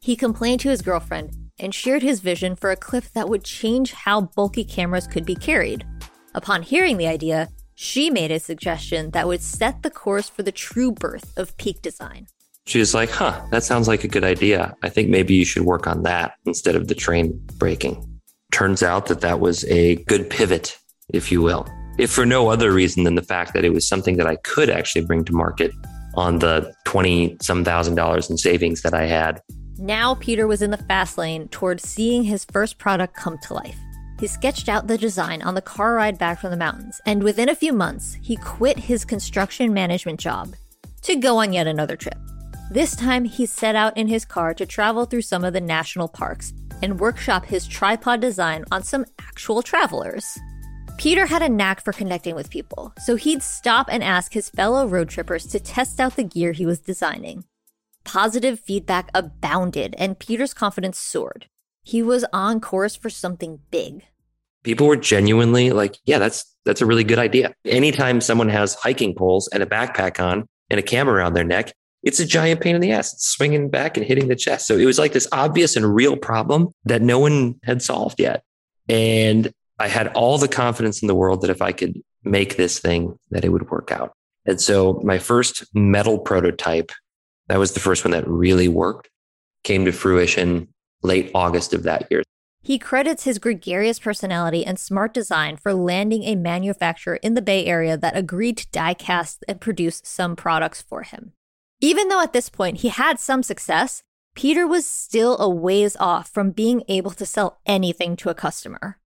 He 0.00 0.16
complained 0.16 0.60
to 0.60 0.70
his 0.70 0.82
girlfriend 0.82 1.49
and 1.60 1.74
shared 1.74 2.02
his 2.02 2.20
vision 2.20 2.56
for 2.56 2.70
a 2.70 2.76
clip 2.76 3.04
that 3.14 3.28
would 3.28 3.44
change 3.44 3.92
how 3.92 4.22
bulky 4.22 4.64
cameras 4.64 5.06
could 5.06 5.24
be 5.24 5.36
carried. 5.36 5.86
Upon 6.34 6.62
hearing 6.62 6.96
the 6.96 7.06
idea, 7.06 7.48
she 7.74 8.10
made 8.10 8.30
a 8.30 8.40
suggestion 8.40 9.10
that 9.10 9.26
would 9.28 9.42
set 9.42 9.82
the 9.82 9.90
course 9.90 10.28
for 10.28 10.42
the 10.42 10.52
true 10.52 10.90
birth 10.90 11.32
of 11.36 11.56
peak 11.56 11.82
design. 11.82 12.26
She 12.66 12.78
was 12.78 12.94
like, 12.94 13.10
huh, 13.10 13.40
that 13.50 13.64
sounds 13.64 13.88
like 13.88 14.04
a 14.04 14.08
good 14.08 14.24
idea. 14.24 14.76
I 14.82 14.88
think 14.88 15.08
maybe 15.08 15.34
you 15.34 15.44
should 15.44 15.64
work 15.64 15.86
on 15.86 16.02
that 16.04 16.34
instead 16.46 16.76
of 16.76 16.88
the 16.88 16.94
train 16.94 17.40
braking. 17.58 18.06
Turns 18.52 18.82
out 18.82 19.06
that 19.06 19.20
that 19.22 19.40
was 19.40 19.64
a 19.64 19.96
good 20.04 20.28
pivot, 20.30 20.78
if 21.08 21.32
you 21.32 21.42
will, 21.42 21.66
if 21.98 22.10
for 22.10 22.26
no 22.26 22.48
other 22.48 22.72
reason 22.72 23.04
than 23.04 23.14
the 23.14 23.22
fact 23.22 23.54
that 23.54 23.64
it 23.64 23.72
was 23.72 23.88
something 23.88 24.16
that 24.18 24.26
I 24.26 24.36
could 24.36 24.70
actually 24.70 25.04
bring 25.04 25.24
to 25.24 25.32
market 25.32 25.72
on 26.14 26.40
the 26.40 26.72
20 26.84 27.38
some 27.40 27.64
thousand 27.64 27.94
dollars 27.94 28.28
in 28.30 28.36
savings 28.36 28.82
that 28.82 28.94
I 28.94 29.06
had 29.06 29.40
now, 29.80 30.14
Peter 30.16 30.46
was 30.46 30.60
in 30.60 30.70
the 30.70 30.76
fast 30.76 31.16
lane 31.16 31.48
towards 31.48 31.88
seeing 31.88 32.22
his 32.22 32.44
first 32.44 32.76
product 32.76 33.14
come 33.16 33.38
to 33.38 33.54
life. 33.54 33.78
He 34.20 34.26
sketched 34.26 34.68
out 34.68 34.86
the 34.86 34.98
design 34.98 35.40
on 35.40 35.54
the 35.54 35.62
car 35.62 35.94
ride 35.94 36.18
back 36.18 36.38
from 36.38 36.50
the 36.50 36.56
mountains, 36.56 37.00
and 37.06 37.22
within 37.22 37.48
a 37.48 37.54
few 37.54 37.72
months, 37.72 38.18
he 38.20 38.36
quit 38.36 38.78
his 38.78 39.06
construction 39.06 39.72
management 39.72 40.20
job 40.20 40.54
to 41.02 41.16
go 41.16 41.38
on 41.38 41.54
yet 41.54 41.66
another 41.66 41.96
trip. 41.96 42.18
This 42.70 42.94
time, 42.94 43.24
he 43.24 43.46
set 43.46 43.74
out 43.74 43.96
in 43.96 44.06
his 44.06 44.26
car 44.26 44.52
to 44.52 44.66
travel 44.66 45.06
through 45.06 45.22
some 45.22 45.44
of 45.44 45.54
the 45.54 45.60
national 45.60 46.08
parks 46.08 46.52
and 46.82 47.00
workshop 47.00 47.46
his 47.46 47.66
tripod 47.66 48.20
design 48.20 48.64
on 48.70 48.82
some 48.82 49.06
actual 49.18 49.62
travelers. 49.62 50.38
Peter 50.98 51.24
had 51.24 51.40
a 51.40 51.48
knack 51.48 51.82
for 51.82 51.94
connecting 51.94 52.34
with 52.34 52.50
people, 52.50 52.92
so 53.02 53.16
he'd 53.16 53.42
stop 53.42 53.88
and 53.90 54.04
ask 54.04 54.34
his 54.34 54.50
fellow 54.50 54.86
road 54.86 55.08
trippers 55.08 55.46
to 55.46 55.58
test 55.58 55.98
out 55.98 56.16
the 56.16 56.22
gear 56.22 56.52
he 56.52 56.66
was 56.66 56.78
designing. 56.78 57.42
Positive 58.04 58.58
feedback 58.58 59.10
abounded, 59.14 59.94
and 59.98 60.18
Peter's 60.18 60.54
confidence 60.54 60.98
soared. 60.98 61.46
He 61.82 62.02
was 62.02 62.24
on 62.32 62.60
course 62.60 62.96
for 62.96 63.10
something 63.10 63.60
big. 63.70 64.02
People 64.62 64.86
were 64.86 64.96
genuinely 64.96 65.70
like, 65.70 65.98
yeah, 66.04 66.18
that's 66.18 66.44
that's 66.64 66.82
a 66.82 66.86
really 66.86 67.04
good 67.04 67.18
idea. 67.18 67.54
Anytime 67.64 68.20
someone 68.20 68.48
has 68.48 68.74
hiking 68.74 69.14
poles 69.14 69.48
and 69.48 69.62
a 69.62 69.66
backpack 69.66 70.22
on 70.22 70.46
and 70.68 70.78
a 70.78 70.82
camera 70.82 71.14
around 71.16 71.34
their 71.34 71.44
neck, 71.44 71.72
it's 72.02 72.20
a 72.20 72.26
giant 72.26 72.60
pain 72.60 72.74
in 72.74 72.80
the 72.80 72.92
ass. 72.92 73.12
It's 73.12 73.28
swinging 73.28 73.70
back 73.70 73.96
and 73.96 74.04
hitting 74.04 74.28
the 74.28 74.36
chest. 74.36 74.66
So 74.66 74.76
it 74.76 74.84
was 74.84 74.98
like 74.98 75.12
this 75.12 75.28
obvious 75.32 75.76
and 75.76 75.94
real 75.94 76.16
problem 76.16 76.68
that 76.84 77.02
no 77.02 77.18
one 77.18 77.56
had 77.64 77.82
solved 77.82 78.20
yet. 78.20 78.42
And 78.88 79.52
I 79.78 79.88
had 79.88 80.08
all 80.08 80.36
the 80.38 80.48
confidence 80.48 81.00
in 81.00 81.08
the 81.08 81.14
world 81.14 81.40
that 81.42 81.50
if 81.50 81.62
I 81.62 81.72
could 81.72 82.00
make 82.24 82.56
this 82.56 82.78
thing, 82.78 83.18
that 83.30 83.44
it 83.44 83.50
would 83.50 83.70
work 83.70 83.90
out. 83.90 84.12
And 84.46 84.60
so 84.60 85.00
my 85.04 85.18
first 85.18 85.64
metal 85.74 86.18
prototype 86.18 86.92
that 87.50 87.58
was 87.58 87.72
the 87.72 87.80
first 87.80 88.04
one 88.04 88.12
that 88.12 88.28
really 88.28 88.68
worked, 88.68 89.10
came 89.64 89.84
to 89.84 89.92
fruition 89.92 90.68
late 91.02 91.32
August 91.34 91.74
of 91.74 91.82
that 91.82 92.06
year. 92.10 92.22
He 92.62 92.78
credits 92.78 93.24
his 93.24 93.38
gregarious 93.38 93.98
personality 93.98 94.64
and 94.64 94.78
smart 94.78 95.12
design 95.12 95.56
for 95.56 95.74
landing 95.74 96.22
a 96.22 96.36
manufacturer 96.36 97.16
in 97.16 97.34
the 97.34 97.42
Bay 97.42 97.66
Area 97.66 97.96
that 97.96 98.16
agreed 98.16 98.58
to 98.58 98.70
die 98.70 98.94
cast 98.94 99.44
and 99.48 99.60
produce 99.60 100.00
some 100.04 100.36
products 100.36 100.80
for 100.80 101.02
him. 101.02 101.32
Even 101.80 102.08
though 102.08 102.22
at 102.22 102.32
this 102.32 102.48
point 102.48 102.78
he 102.78 102.88
had 102.88 103.18
some 103.18 103.42
success, 103.42 104.02
Peter 104.36 104.64
was 104.64 104.86
still 104.86 105.36
a 105.38 105.48
ways 105.48 105.96
off 105.98 106.28
from 106.28 106.52
being 106.52 106.84
able 106.86 107.10
to 107.10 107.26
sell 107.26 107.58
anything 107.66 108.14
to 108.14 108.28
a 108.28 108.34
customer. 108.34 108.98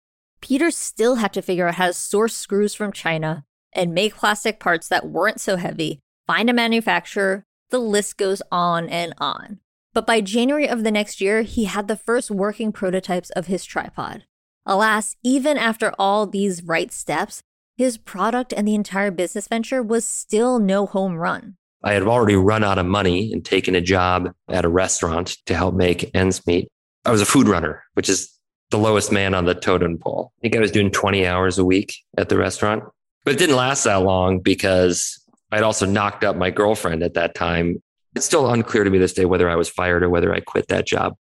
Peter 0.41 0.73
still 0.73 1.17
had 1.17 1.33
to 1.33 1.43
figure 1.43 1.69
out 1.69 1.77
how 1.77 1.87
to 1.87 1.93
source 1.93 2.35
screws 2.35 2.75
from 2.75 2.91
China 2.91 3.45
and 3.73 3.95
make 3.95 4.17
plastic 4.17 4.59
parts 4.59 4.89
that 4.89 5.09
weren't 5.09 5.41
so 5.41 5.57
heavy, 5.57 6.01
find 6.27 6.51
a 6.51 6.53
manufacturer, 6.53 7.45
the 7.73 7.81
list 7.81 8.17
goes 8.17 8.41
on 8.53 8.89
and 8.89 9.13
on. 9.19 9.59
But 9.93 10.07
by 10.07 10.21
January 10.21 10.69
of 10.69 10.85
the 10.85 10.93
next 10.93 11.21
year, 11.21 11.43
he 11.43 11.65
had 11.65 11.89
the 11.89 11.97
first 11.97 12.31
working 12.31 12.71
prototypes 12.71 13.31
of 13.31 13.47
his 13.47 13.65
tripod. 13.65 14.25
Alas, 14.65 15.17
even 15.25 15.59
after 15.59 15.93
all 15.99 16.27
these 16.27 16.63
right 16.63 16.93
steps, 16.93 17.43
his 17.77 17.99
product 17.99 18.53
and 18.53 18.69
the 18.69 18.75
entire 18.75 19.11
business 19.11 19.49
venture 19.49 19.83
was 19.83 20.07
still 20.07 20.59
no 20.59 20.87
home 20.87 21.17
run. 21.17 21.57
I 21.83 21.95
had 21.95 22.05
already 22.05 22.37
run 22.37 22.63
out 22.63 22.79
of 22.79 22.87
money 22.87 23.33
and 23.33 23.45
taken 23.45 23.75
a 23.75 23.81
job 23.81 24.31
at 24.49 24.65
a 24.65 24.69
restaurant 24.69 25.37
to 25.47 25.55
help 25.55 25.75
make 25.75 26.11
ends 26.15 26.47
meet. 26.47 26.69
I 27.05 27.11
was 27.11 27.21
a 27.21 27.27
food 27.27 27.49
runner, 27.49 27.83
which 27.95 28.09
is 28.09 28.33
the 28.71 28.79
lowest 28.79 29.11
man 29.11 29.35
on 29.35 29.47
the 29.47 29.55
totem 29.55 29.99
pole. 29.99 30.33
I 30.39 30.41
think 30.43 30.57
I 30.57 30.61
was 30.61 30.71
doing 30.71 30.91
20 30.91 31.27
hours 31.27 31.59
a 31.59 31.65
week 31.65 31.97
at 32.17 32.29
the 32.29 32.39
restaurant, 32.39 32.85
but 33.25 33.35
it 33.35 33.39
didn't 33.39 33.57
last 33.57 33.85
that 33.85 33.97
long 33.97 34.39
because 34.39 35.22
I'd 35.53 35.63
also 35.63 35.87
knocked 35.87 36.25
up 36.25 36.35
my 36.35 36.51
girlfriend 36.51 37.03
at 37.03 37.15
that 37.15 37.35
time. 37.35 37.83
It's 38.17 38.27
still 38.27 38.51
unclear 38.51 38.85
to 38.85 38.91
me 38.91 38.99
this 38.99 39.13
day 39.13 39.27
whether 39.27 39.49
I 39.49 39.55
was 39.55 39.69
fired 39.69 40.03
or 40.03 40.09
whether 40.09 40.35
I 40.35 40.41
quit 40.41 40.69
that 40.69 40.87
job. 40.87 41.15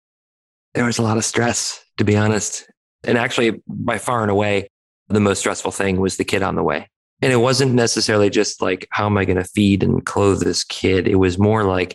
There 0.74 0.86
was 0.86 0.98
a 0.98 1.02
lot 1.02 1.18
of 1.18 1.24
stress, 1.24 1.84
to 1.98 2.04
be 2.04 2.16
honest. 2.16 2.66
And 3.04 3.18
actually, 3.18 3.62
by 3.68 3.98
far 3.98 4.22
and 4.22 4.30
away, 4.30 4.68
the 5.08 5.20
most 5.20 5.40
stressful 5.40 5.72
thing 5.72 6.00
was 6.00 6.16
the 6.16 6.24
kid 6.24 6.42
on 6.42 6.54
the 6.54 6.62
way. 6.62 6.88
And 7.20 7.32
it 7.32 7.36
wasn't 7.36 7.74
necessarily 7.74 8.30
just 8.30 8.62
like, 8.62 8.88
how 8.90 9.06
am 9.06 9.18
I 9.18 9.26
going 9.26 9.36
to 9.36 9.44
feed 9.44 9.82
and 9.82 10.04
clothe 10.04 10.40
this 10.40 10.64
kid? 10.64 11.06
It 11.06 11.16
was 11.16 11.38
more 11.38 11.64
like, 11.64 11.94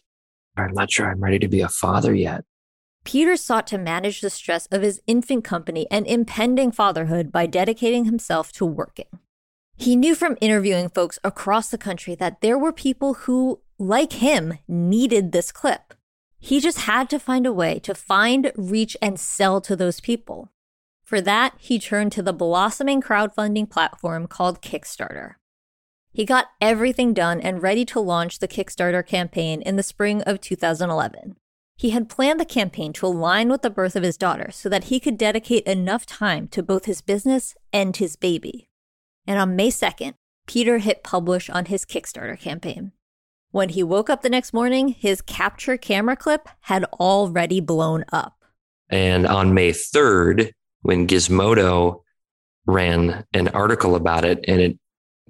I'm 0.56 0.74
not 0.74 0.92
sure 0.92 1.10
I'm 1.10 1.20
ready 1.20 1.40
to 1.40 1.48
be 1.48 1.62
a 1.62 1.70
father 1.70 2.14
yet. 2.14 2.44
Peter 3.04 3.36
sought 3.36 3.68
to 3.68 3.78
manage 3.78 4.22
the 4.22 4.30
stress 4.30 4.68
of 4.68 4.82
his 4.82 5.02
infant 5.08 5.44
company 5.44 5.88
and 5.90 6.06
impending 6.06 6.72
fatherhood 6.72 7.32
by 7.32 7.46
dedicating 7.46 8.06
himself 8.06 8.52
to 8.54 8.66
working. 8.66 9.08
He 9.80 9.96
knew 9.96 10.16
from 10.16 10.38
interviewing 10.42 10.90
folks 10.90 11.20
across 11.24 11.70
the 11.70 11.78
country 11.78 12.16
that 12.16 12.42
there 12.42 12.58
were 12.58 12.74
people 12.74 13.14
who, 13.14 13.62
like 13.78 14.14
him, 14.14 14.58
needed 14.68 15.32
this 15.32 15.52
clip. 15.52 15.94
He 16.40 16.60
just 16.60 16.80
had 16.80 17.10
to 17.12 17.20
find 17.20 17.46
a 17.46 17.54
way 17.54 17.78
to 17.80 17.94
find, 17.94 18.52
reach, 18.56 18.98
and 19.02 19.20
sell 19.20 19.62
to 19.62 19.76
those 19.76 20.00
people. 20.00 20.52
For 21.04 21.22
that, 21.22 21.54
he 21.58 21.80
turned 21.80 22.12
to 22.14 22.24
the 22.24 22.34
blossoming 22.34 23.02
crowdfunding 23.02 23.70
platform 23.70 24.28
called 24.28 24.62
Kickstarter. 24.62 25.36
He 26.12 26.26
got 26.26 26.48
everything 26.60 27.14
done 27.14 27.40
and 27.40 27.62
ready 27.62 27.86
to 27.86 28.00
launch 28.00 28.40
the 28.40 28.48
Kickstarter 28.48 29.06
campaign 29.06 29.62
in 29.62 29.76
the 29.76 29.84
spring 29.84 30.24
of 30.24 30.42
2011. 30.42 31.36
He 31.76 31.92
had 31.92 32.10
planned 32.10 32.40
the 32.40 32.46
campaign 32.46 32.92
to 32.94 33.06
align 33.06 33.50
with 33.50 33.62
the 33.62 33.70
birth 33.70 33.96
of 33.96 34.02
his 34.02 34.18
daughter 34.18 34.50
so 34.52 34.68
that 34.70 34.86
he 34.86 35.00
could 35.00 35.18
dedicate 35.18 35.64
enough 35.66 36.08
time 36.08 36.48
to 36.48 36.64
both 36.64 36.86
his 36.86 37.02
business 37.02 37.54
and 37.72 37.96
his 37.96 38.16
baby. 38.16 38.67
And 39.28 39.40
on 39.40 39.56
May 39.56 39.70
2nd, 39.70 40.14
Peter 40.48 40.80
hit 40.80 41.04
publish 41.04 41.50
on 41.50 41.66
his 41.66 41.86
Kickstarter 41.86 42.40
campaign. 42.40 42.94
When 43.52 43.70
he 43.70 43.84
woke 43.84 44.10
up 44.10 44.22
the 44.22 44.30
next 44.30 44.54
morning, 44.54 44.90
his 44.90 45.22
capture 45.22 45.78
camera 45.78 46.16
clip 46.16 46.48
had 46.62 46.86
already 47.00 47.60
blown 47.60 48.06
up. 48.12 48.44
And 48.90 49.28
on 49.28 49.54
May 49.54 49.72
3rd, 49.72 50.52
when 50.82 51.08
Gizmodo 51.08 52.02
ran 52.66 53.26
an 53.34 53.50
article 53.50 53.96
about 53.96 54.26
it 54.26 54.44
and 54.48 54.62
it 54.62 54.80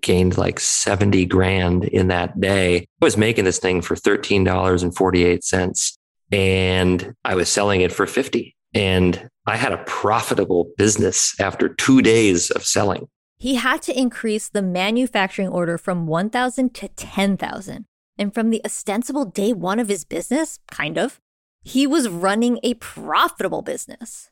gained 0.01 0.37
like 0.37 0.59
70 0.59 1.25
grand 1.25 1.85
in 1.85 2.09
that 2.09 2.39
day, 2.39 2.79
I 2.79 2.85
was 3.01 3.17
making 3.17 3.45
this 3.45 3.59
thing 3.59 3.81
for 3.81 3.95
$13.48. 3.95 5.97
and 6.31 7.13
I 7.23 7.35
was 7.35 7.49
selling 7.49 7.81
it 7.81 7.91
for 7.91 8.05
50. 8.05 8.55
And 8.73 9.29
I 9.47 9.55
had 9.55 9.73
a 9.73 9.83
profitable 9.85 10.71
business 10.77 11.33
after 11.39 11.69
two 11.69 12.01
days 12.01 12.51
of 12.51 12.65
selling. 12.65 13.07
He 13.39 13.55
had 13.55 13.81
to 13.83 13.97
increase 13.97 14.49
the 14.49 14.61
manufacturing 14.61 15.49
order 15.49 15.77
from 15.77 16.07
1,000 16.07 16.73
to 16.75 16.87
10,000. 16.87 17.85
And 18.17 18.33
from 18.33 18.49
the 18.49 18.61
ostensible 18.65 19.25
day 19.25 19.53
one 19.53 19.79
of 19.79 19.89
his 19.89 20.05
business, 20.05 20.59
kind 20.71 20.97
of, 20.97 21.19
he 21.61 21.85
was 21.85 22.09
running 22.09 22.59
a 22.63 22.73
profitable 22.75 23.61
business. 23.61 24.31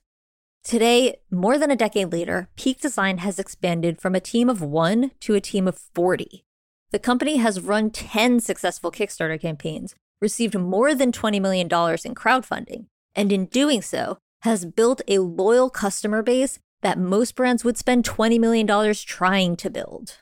Today, 0.64 1.18
more 1.30 1.60
than 1.60 1.70
a 1.70 1.76
decade 1.76 2.12
later, 2.12 2.50
Peak 2.56 2.82
Design 2.82 3.20
has 3.20 3.38
expanded 3.38 4.02
from 4.02 4.16
a 4.16 4.20
team 4.20 4.50
of 4.50 4.64
one 4.64 5.12
to 5.20 5.36
a 5.36 5.42
team 5.42 5.68
of 5.68 5.78
40. 5.78 6.44
The 6.92 6.98
company 6.98 7.38
has 7.38 7.62
run 7.62 7.92
10 7.92 8.40
successful 8.40 8.92
Kickstarter 8.92 9.40
campaigns, 9.40 9.94
received 10.20 10.58
more 10.58 10.96
than 10.96 11.12
$20 11.12 11.40
million 11.40 11.68
in 11.68 12.16
crowdfunding, 12.16 12.86
and 13.14 13.32
in 13.32 13.46
doing 13.46 13.84
so, 13.84 14.18
has 14.42 14.66
built 14.66 15.02
a 15.08 15.20
loyal 15.20 15.70
customer 15.70 16.24
base 16.24 16.58
that 16.86 17.00
most 17.00 17.34
brands 17.34 17.64
would 17.64 17.80
spend 17.80 18.06
$20 18.06 18.40
million 18.40 18.94
trying 18.94 19.56
to 19.56 19.72
build. 19.72 20.20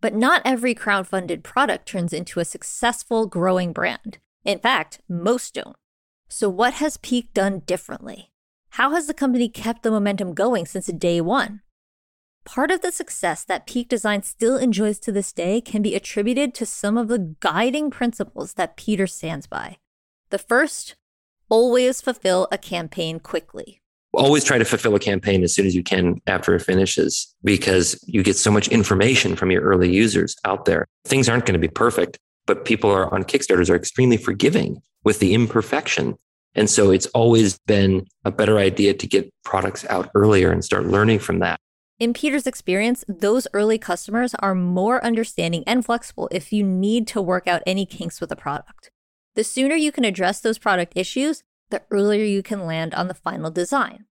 But 0.00 0.12
not 0.12 0.42
every 0.44 0.74
crowdfunded 0.74 1.44
product 1.44 1.86
turns 1.86 2.12
into 2.12 2.40
a 2.40 2.44
successful, 2.44 3.26
growing 3.26 3.72
brand. 3.72 4.18
In 4.44 4.58
fact, 4.58 5.00
most 5.08 5.54
don't. 5.54 5.76
So, 6.28 6.48
what 6.48 6.74
has 6.74 6.96
Peak 6.96 7.32
done 7.32 7.60
differently? 7.60 8.32
How 8.70 8.90
has 8.90 9.06
the 9.06 9.14
company 9.14 9.48
kept 9.48 9.84
the 9.84 9.92
momentum 9.92 10.34
going 10.34 10.66
since 10.66 10.86
day 10.86 11.20
one? 11.20 11.60
Part 12.44 12.72
of 12.72 12.80
the 12.80 12.90
success 12.90 13.44
that 13.44 13.68
Peak 13.68 13.88
Design 13.88 14.24
still 14.24 14.56
enjoys 14.56 14.98
to 14.98 15.12
this 15.12 15.32
day 15.32 15.60
can 15.60 15.80
be 15.80 15.94
attributed 15.94 16.54
to 16.54 16.66
some 16.66 16.98
of 16.98 17.06
the 17.06 17.36
guiding 17.38 17.92
principles 17.92 18.54
that 18.54 18.76
Peter 18.76 19.06
stands 19.06 19.46
by. 19.46 19.76
The 20.30 20.38
first, 20.38 20.96
always 21.48 22.00
fulfill 22.00 22.48
a 22.50 22.58
campaign 22.58 23.20
quickly. 23.20 23.80
Always 24.18 24.42
try 24.42 24.58
to 24.58 24.64
fulfill 24.64 24.96
a 24.96 24.98
campaign 24.98 25.44
as 25.44 25.54
soon 25.54 25.64
as 25.64 25.76
you 25.76 25.84
can 25.84 26.20
after 26.26 26.52
it 26.56 26.62
finishes 26.62 27.32
because 27.44 28.02
you 28.04 28.24
get 28.24 28.36
so 28.36 28.50
much 28.50 28.66
information 28.66 29.36
from 29.36 29.52
your 29.52 29.62
early 29.62 29.94
users 29.94 30.34
out 30.44 30.64
there. 30.64 30.86
Things 31.04 31.28
aren't 31.28 31.46
going 31.46 31.52
to 31.52 31.60
be 31.60 31.72
perfect, 31.72 32.18
but 32.44 32.64
people 32.64 32.90
are 32.90 33.14
on 33.14 33.22
Kickstarters 33.22 33.70
are 33.70 33.76
extremely 33.76 34.16
forgiving 34.16 34.82
with 35.04 35.20
the 35.20 35.34
imperfection. 35.34 36.16
And 36.56 36.68
so 36.68 36.90
it's 36.90 37.06
always 37.06 37.60
been 37.68 38.08
a 38.24 38.32
better 38.32 38.58
idea 38.58 38.92
to 38.92 39.06
get 39.06 39.32
products 39.44 39.84
out 39.88 40.10
earlier 40.16 40.50
and 40.50 40.64
start 40.64 40.86
learning 40.86 41.20
from 41.20 41.38
that. 41.38 41.60
In 42.00 42.12
Peter's 42.12 42.48
experience, 42.48 43.04
those 43.06 43.46
early 43.54 43.78
customers 43.78 44.34
are 44.40 44.54
more 44.56 45.04
understanding 45.04 45.62
and 45.64 45.84
flexible 45.84 46.28
if 46.32 46.52
you 46.52 46.64
need 46.64 47.06
to 47.06 47.22
work 47.22 47.46
out 47.46 47.62
any 47.68 47.86
kinks 47.86 48.20
with 48.20 48.32
a 48.32 48.36
product. 48.36 48.90
The 49.36 49.44
sooner 49.44 49.76
you 49.76 49.92
can 49.92 50.04
address 50.04 50.40
those 50.40 50.58
product 50.58 50.94
issues, 50.96 51.44
the 51.70 51.82
earlier 51.92 52.24
you 52.24 52.42
can 52.42 52.66
land 52.66 52.94
on 52.94 53.06
the 53.06 53.14
final 53.14 53.52
design. 53.52 54.06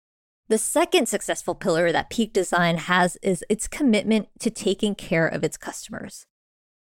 The 0.50 0.58
second 0.58 1.10
successful 1.10 1.56
pillar 1.56 1.92
that 1.92 2.10
Peak 2.10 2.32
Design 2.32 2.78
has 2.78 3.18
is 3.22 3.44
its 3.50 3.68
commitment 3.68 4.30
to 4.40 4.50
taking 4.50 4.96
care 4.96 5.28
of 5.28 5.44
its 5.44 5.58
customers. 5.58 6.26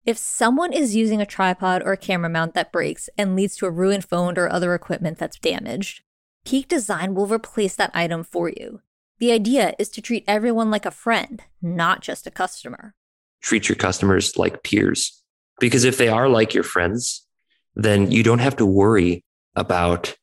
If 0.04 0.18
someone 0.18 0.74
is 0.74 0.94
using 0.94 1.22
a 1.22 1.26
tripod 1.26 1.82
or 1.82 1.92
a 1.92 1.96
camera 1.96 2.28
mount 2.28 2.52
that 2.52 2.72
breaks 2.72 3.08
and 3.16 3.34
leads 3.34 3.56
to 3.56 3.66
a 3.66 3.70
ruined 3.70 4.04
phone 4.04 4.36
or 4.36 4.50
other 4.50 4.74
equipment 4.74 5.16
that's 5.16 5.38
damaged, 5.38 6.02
Peak 6.44 6.68
Design 6.68 7.14
will 7.14 7.26
replace 7.26 7.74
that 7.76 7.90
item 7.94 8.22
for 8.22 8.50
you. 8.50 8.82
The 9.18 9.32
idea 9.32 9.72
is 9.78 9.88
to 9.90 10.02
treat 10.02 10.24
everyone 10.28 10.70
like 10.70 10.84
a 10.84 10.90
friend, 10.90 11.40
not 11.62 12.02
just 12.02 12.26
a 12.26 12.30
customer. 12.30 12.94
Treat 13.40 13.70
your 13.70 13.76
customers 13.76 14.36
like 14.36 14.62
peers. 14.62 15.22
Because 15.58 15.84
if 15.84 15.96
they 15.96 16.08
are 16.08 16.28
like 16.28 16.52
your 16.52 16.64
friends, 16.64 17.26
then 17.74 18.10
you 18.10 18.22
don't 18.22 18.40
have 18.40 18.56
to 18.56 18.66
worry 18.66 19.24
about, 19.56 20.14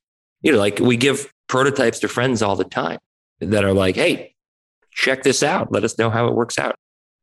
you 0.41 0.51
know, 0.51 0.59
like 0.59 0.77
we 0.77 0.95
give 0.95 1.33
prototypes 1.47 1.97
to 2.01 2.07
friends 2.07 2.43
all 2.43 2.55
the 2.55 2.65
time 2.65 2.99
that 3.41 3.63
are 3.63 3.73
like, 3.73 3.95
hey, 3.95 4.35
check 4.91 5.23
this 5.23 5.43
out. 5.43 5.71
Let 5.71 5.83
us 5.83 5.97
know 5.97 6.09
how 6.09 6.27
it 6.27 6.35
works 6.35 6.57
out. 6.59 6.75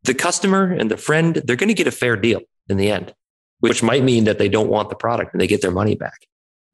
The 0.03 0.15
customer 0.15 0.73
and 0.73 0.91
the 0.91 0.97
friend, 0.97 1.43
they're 1.45 1.57
going 1.57 1.69
to 1.69 1.75
get 1.75 1.87
a 1.87 1.93
fair 1.93 2.17
deal 2.17 2.41
in 2.69 2.77
the 2.77 2.91
end, 2.91 3.15
which 3.61 3.83
might 3.83 4.05
mean 4.05 4.25
that 4.25 4.39
they 4.39 4.49
don't 4.49 4.69
want 4.69 4.91
the 4.91 4.97
product 4.97 5.33
and 5.33 5.41
they 5.41 5.47
get 5.47 5.63
their 5.63 5.71
money 5.71 5.95
back. 5.95 6.27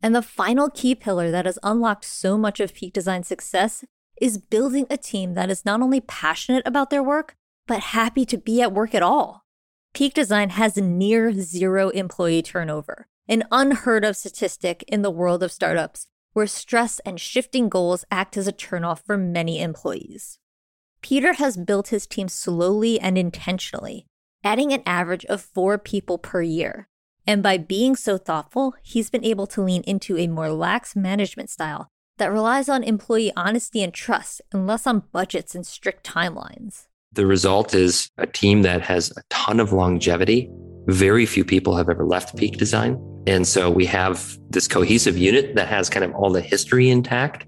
And 0.02 0.14
the 0.14 0.22
final 0.22 0.68
key 0.68 0.94
pillar 0.94 1.30
that 1.30 1.46
has 1.46 1.59
unlocked 1.62 2.04
so 2.04 2.37
much 2.37 2.61
of 2.61 2.74
Peak 2.74 2.92
Design's 2.92 3.28
success 3.28 3.85
is 4.20 4.38
building 4.38 4.87
a 4.90 4.96
team 4.96 5.35
that 5.35 5.50
is 5.50 5.64
not 5.64 5.80
only 5.80 6.00
passionate 6.00 6.62
about 6.66 6.90
their 6.90 7.02
work, 7.02 7.35
but 7.66 7.80
happy 7.80 8.24
to 8.26 8.37
be 8.37 8.61
at 8.61 8.72
work 8.72 8.94
at 8.94 9.02
all. 9.02 9.44
Peak 9.94 10.12
Design 10.14 10.50
has 10.50 10.76
near 10.76 11.33
zero 11.33 11.88
employee 11.90 12.42
turnover, 12.42 13.07
an 13.28 13.44
unheard 13.50 14.04
of 14.04 14.16
statistic 14.16 14.85
in 14.88 15.02
the 15.02 15.11
world 15.11 15.42
of 15.42 15.50
startups 15.52 16.07
where 16.35 16.47
stress 16.47 17.01
and 17.01 17.18
shifting 17.18 17.68
goals 17.68 18.05
act 18.11 18.37
as 18.37 18.47
a 18.47 18.53
turnoff 18.53 19.01
for 19.05 19.16
many 19.16 19.61
employees. 19.61 20.38
Peter 21.01 21.35
has 21.35 21.57
built 21.57 21.88
his 21.88 22.07
team 22.07 22.29
slowly 22.29 23.01
and 23.01 23.16
intentionally, 23.16 24.07
adding 24.42 24.73
an 24.73 24.83
average 24.87 25.25
of 25.27 25.40
four 25.40 25.79
people 25.79 26.18
per 26.18 26.42
year. 26.42 26.88
And 27.27 27.42
by 27.42 27.57
being 27.57 27.97
so 27.97 28.18
thoughtful, 28.18 28.75
he's 28.83 29.11
been 29.11 29.25
able 29.25 29.47
to 29.49 29.62
lean 29.62 29.83
into 29.83 30.18
a 30.18 30.29
more 30.29 30.51
lax 30.51 30.94
management 30.94 31.49
style 31.51 31.88
that 32.18 32.33
relies 32.33 32.68
on 32.68 32.83
employee 32.83 33.33
honesty 33.37 33.83
and 33.83 33.92
trust 33.92 34.42
and 34.53 34.66
less 34.66 34.87
on 34.87 35.05
budgets 35.12 35.55
and 35.55 35.66
strict 35.66 36.07
timelines. 36.07 36.87
The 37.12 37.27
result 37.27 37.75
is 37.75 38.11
a 38.18 38.27
team 38.27 38.62
that 38.62 38.83
has 38.83 39.11
a 39.16 39.23
ton 39.31 39.61
of 39.61 39.73
longevity. 39.73 40.51
Very 40.87 41.27
few 41.27 41.44
people 41.44 41.77
have 41.77 41.88
ever 41.88 42.05
left 42.05 42.37
Peak 42.37 42.57
Design. 42.57 43.01
And 43.27 43.47
so 43.47 43.70
we 43.70 43.87
have 43.87 44.37
this 44.51 44.68
cohesive 44.68 45.16
unit 45.16 45.55
that 45.55 45.68
has 45.68 45.88
kind 45.88 46.05
of 46.05 46.14
all 46.14 46.31
the 46.31 46.42
history 46.42 46.90
intact. 46.90 47.47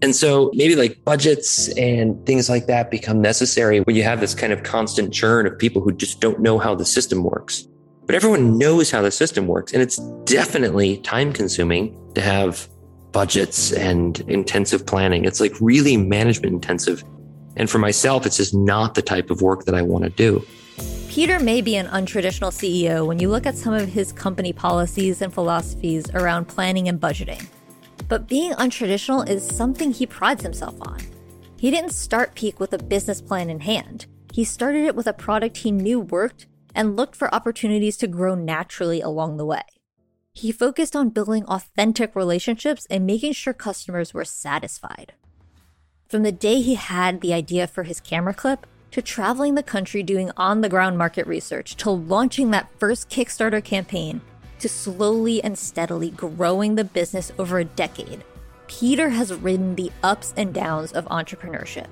And 0.00 0.14
so 0.14 0.50
maybe 0.54 0.76
like 0.76 1.04
budgets 1.04 1.68
and 1.76 2.24
things 2.24 2.48
like 2.48 2.66
that 2.66 2.90
become 2.90 3.20
necessary 3.20 3.80
when 3.80 3.96
you 3.96 4.04
have 4.04 4.20
this 4.20 4.34
kind 4.34 4.52
of 4.52 4.62
constant 4.62 5.12
churn 5.12 5.46
of 5.46 5.58
people 5.58 5.82
who 5.82 5.92
just 5.92 6.20
don't 6.20 6.40
know 6.40 6.58
how 6.58 6.74
the 6.74 6.84
system 6.84 7.24
works. 7.24 7.66
But 8.06 8.14
everyone 8.14 8.56
knows 8.56 8.90
how 8.90 9.02
the 9.02 9.10
system 9.10 9.46
works. 9.46 9.72
And 9.72 9.82
it's 9.82 9.98
definitely 10.24 10.98
time 10.98 11.32
consuming 11.32 11.98
to 12.14 12.22
have 12.22 12.68
budgets 13.12 13.72
and 13.72 14.20
intensive 14.20 14.86
planning. 14.86 15.24
It's 15.24 15.40
like 15.40 15.52
really 15.60 15.96
management 15.96 16.54
intensive. 16.54 17.04
And 17.56 17.68
for 17.68 17.78
myself, 17.78 18.24
it's 18.24 18.36
just 18.36 18.54
not 18.54 18.94
the 18.94 19.02
type 19.02 19.30
of 19.30 19.42
work 19.42 19.64
that 19.64 19.74
I 19.74 19.82
want 19.82 20.04
to 20.04 20.10
do. 20.10 20.46
Peter 21.18 21.40
may 21.40 21.60
be 21.60 21.74
an 21.74 21.88
untraditional 21.88 22.52
CEO 22.52 23.04
when 23.04 23.18
you 23.18 23.28
look 23.28 23.44
at 23.44 23.58
some 23.58 23.74
of 23.74 23.88
his 23.88 24.12
company 24.12 24.52
policies 24.52 25.20
and 25.20 25.34
philosophies 25.34 26.08
around 26.14 26.44
planning 26.44 26.86
and 26.86 27.00
budgeting. 27.00 27.44
But 28.06 28.28
being 28.28 28.52
untraditional 28.52 29.28
is 29.28 29.44
something 29.44 29.90
he 29.90 30.06
prides 30.06 30.44
himself 30.44 30.76
on. 30.82 31.00
He 31.56 31.72
didn't 31.72 31.90
start 31.90 32.36
Peak 32.36 32.60
with 32.60 32.72
a 32.72 32.78
business 32.78 33.20
plan 33.20 33.50
in 33.50 33.58
hand. 33.58 34.06
He 34.32 34.44
started 34.44 34.84
it 34.84 34.94
with 34.94 35.08
a 35.08 35.12
product 35.12 35.56
he 35.56 35.72
knew 35.72 35.98
worked 35.98 36.46
and 36.72 36.94
looked 36.94 37.16
for 37.16 37.34
opportunities 37.34 37.96
to 37.96 38.06
grow 38.06 38.36
naturally 38.36 39.00
along 39.00 39.38
the 39.38 39.44
way. 39.44 39.64
He 40.34 40.52
focused 40.52 40.94
on 40.94 41.10
building 41.10 41.44
authentic 41.46 42.14
relationships 42.14 42.86
and 42.88 43.04
making 43.04 43.32
sure 43.32 43.52
customers 43.52 44.14
were 44.14 44.24
satisfied. 44.24 45.14
From 46.08 46.22
the 46.22 46.30
day 46.30 46.60
he 46.60 46.76
had 46.76 47.22
the 47.22 47.34
idea 47.34 47.66
for 47.66 47.82
his 47.82 47.98
camera 47.98 48.34
clip, 48.34 48.68
to 48.90 49.02
traveling 49.02 49.54
the 49.54 49.62
country 49.62 50.02
doing 50.02 50.30
on 50.36 50.60
the 50.60 50.68
ground 50.68 50.96
market 50.96 51.26
research, 51.26 51.76
to 51.76 51.90
launching 51.90 52.50
that 52.50 52.70
first 52.78 53.08
Kickstarter 53.10 53.62
campaign, 53.62 54.20
to 54.60 54.68
slowly 54.68 55.42
and 55.42 55.58
steadily 55.58 56.10
growing 56.10 56.74
the 56.74 56.84
business 56.84 57.32
over 57.38 57.58
a 57.58 57.64
decade, 57.64 58.24
Peter 58.66 59.08
has 59.08 59.32
ridden 59.32 59.74
the 59.74 59.90
ups 60.02 60.34
and 60.36 60.52
downs 60.52 60.92
of 60.92 61.04
entrepreneurship. 61.06 61.86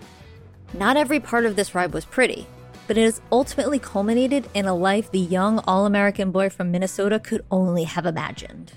Not 0.75 0.97
every 0.97 1.21
part 1.21 1.47
of 1.47 1.57
this 1.57 1.75
ride 1.75 1.93
was 1.93 2.05
pretty, 2.05 2.47
but 2.87 2.99
it 2.99 3.05
has 3.05 3.21
ultimately 3.33 3.79
culminated 3.79 4.49
in 4.55 4.67
a 4.67 4.75
life 4.75 5.11
the 5.11 5.19
young 5.19 5.59
all 5.61 5.87
American 5.87 6.31
boy 6.31 6.51
from 6.51 6.71
Minnesota 6.71 7.19
could 7.19 7.45
only 7.51 7.85
have 7.85 8.07
imagined. 8.07 8.73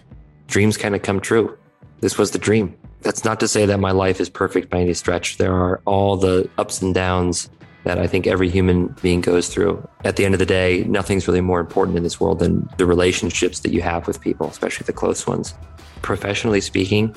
Dreams 0.47 0.77
kind 0.77 0.95
of 0.95 1.01
come 1.01 1.19
true. 1.19 1.57
This 1.99 2.17
was 2.17 2.31
the 2.31 2.39
dream. 2.39 2.75
That's 3.01 3.23
not 3.23 3.39
to 3.41 3.47
say 3.47 3.65
that 3.65 3.79
my 3.79 3.91
life 3.91 4.19
is 4.19 4.29
perfect 4.29 4.69
by 4.69 4.79
any 4.79 4.93
stretch. 4.93 5.37
There 5.37 5.53
are 5.53 5.81
all 5.85 6.17
the 6.17 6.49
ups 6.57 6.81
and 6.81 6.93
downs 6.93 7.49
that 7.89 7.97
I 7.97 8.05
think 8.05 8.27
every 8.27 8.51
human 8.51 8.95
being 9.01 9.19
goes 9.19 9.49
through. 9.49 9.83
At 10.05 10.15
the 10.15 10.23
end 10.23 10.35
of 10.35 10.39
the 10.39 10.45
day, 10.45 10.83
nothing's 10.87 11.27
really 11.27 11.41
more 11.41 11.59
important 11.59 11.97
in 11.97 12.03
this 12.03 12.19
world 12.19 12.37
than 12.37 12.69
the 12.77 12.85
relationships 12.85 13.61
that 13.61 13.71
you 13.71 13.81
have 13.81 14.05
with 14.05 14.21
people, 14.21 14.47
especially 14.47 14.85
the 14.85 14.93
close 14.93 15.25
ones. 15.25 15.55
Professionally 16.03 16.61
speaking, 16.61 17.15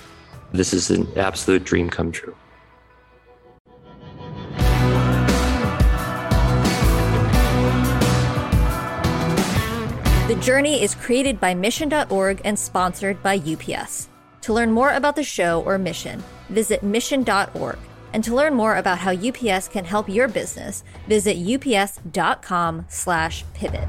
this 0.53 0.73
is 0.73 0.91
an 0.91 1.07
absolute 1.15 1.65
dream 1.65 1.91
come 1.91 2.11
true. 2.11 2.35
The 10.27 10.41
Journey 10.41 10.83
is 10.83 10.95
created 10.95 11.39
by 11.39 11.53
Mission.org 11.53 12.41
and 12.47 12.59
sponsored 12.59 13.23
by 13.23 13.37
UPS. 13.37 14.09
To 14.41 14.55
learn 14.55 14.73
more 14.73 14.95
about 14.95 15.17
the 15.17 15.23
show 15.23 15.63
or 15.67 15.77
mission, 15.77 16.25
visit 16.49 16.83
Mission.org. 16.83 17.79
And 18.13 18.25
to 18.25 18.35
learn 18.35 18.55
more 18.55 18.77
about 18.77 18.99
how 18.99 19.13
UPS 19.13 19.69
can 19.69 19.85
help 19.85 20.09
your 20.09 20.27
business, 20.29 20.83
visit 21.09 21.37
ups.com/pivot. 21.37 23.89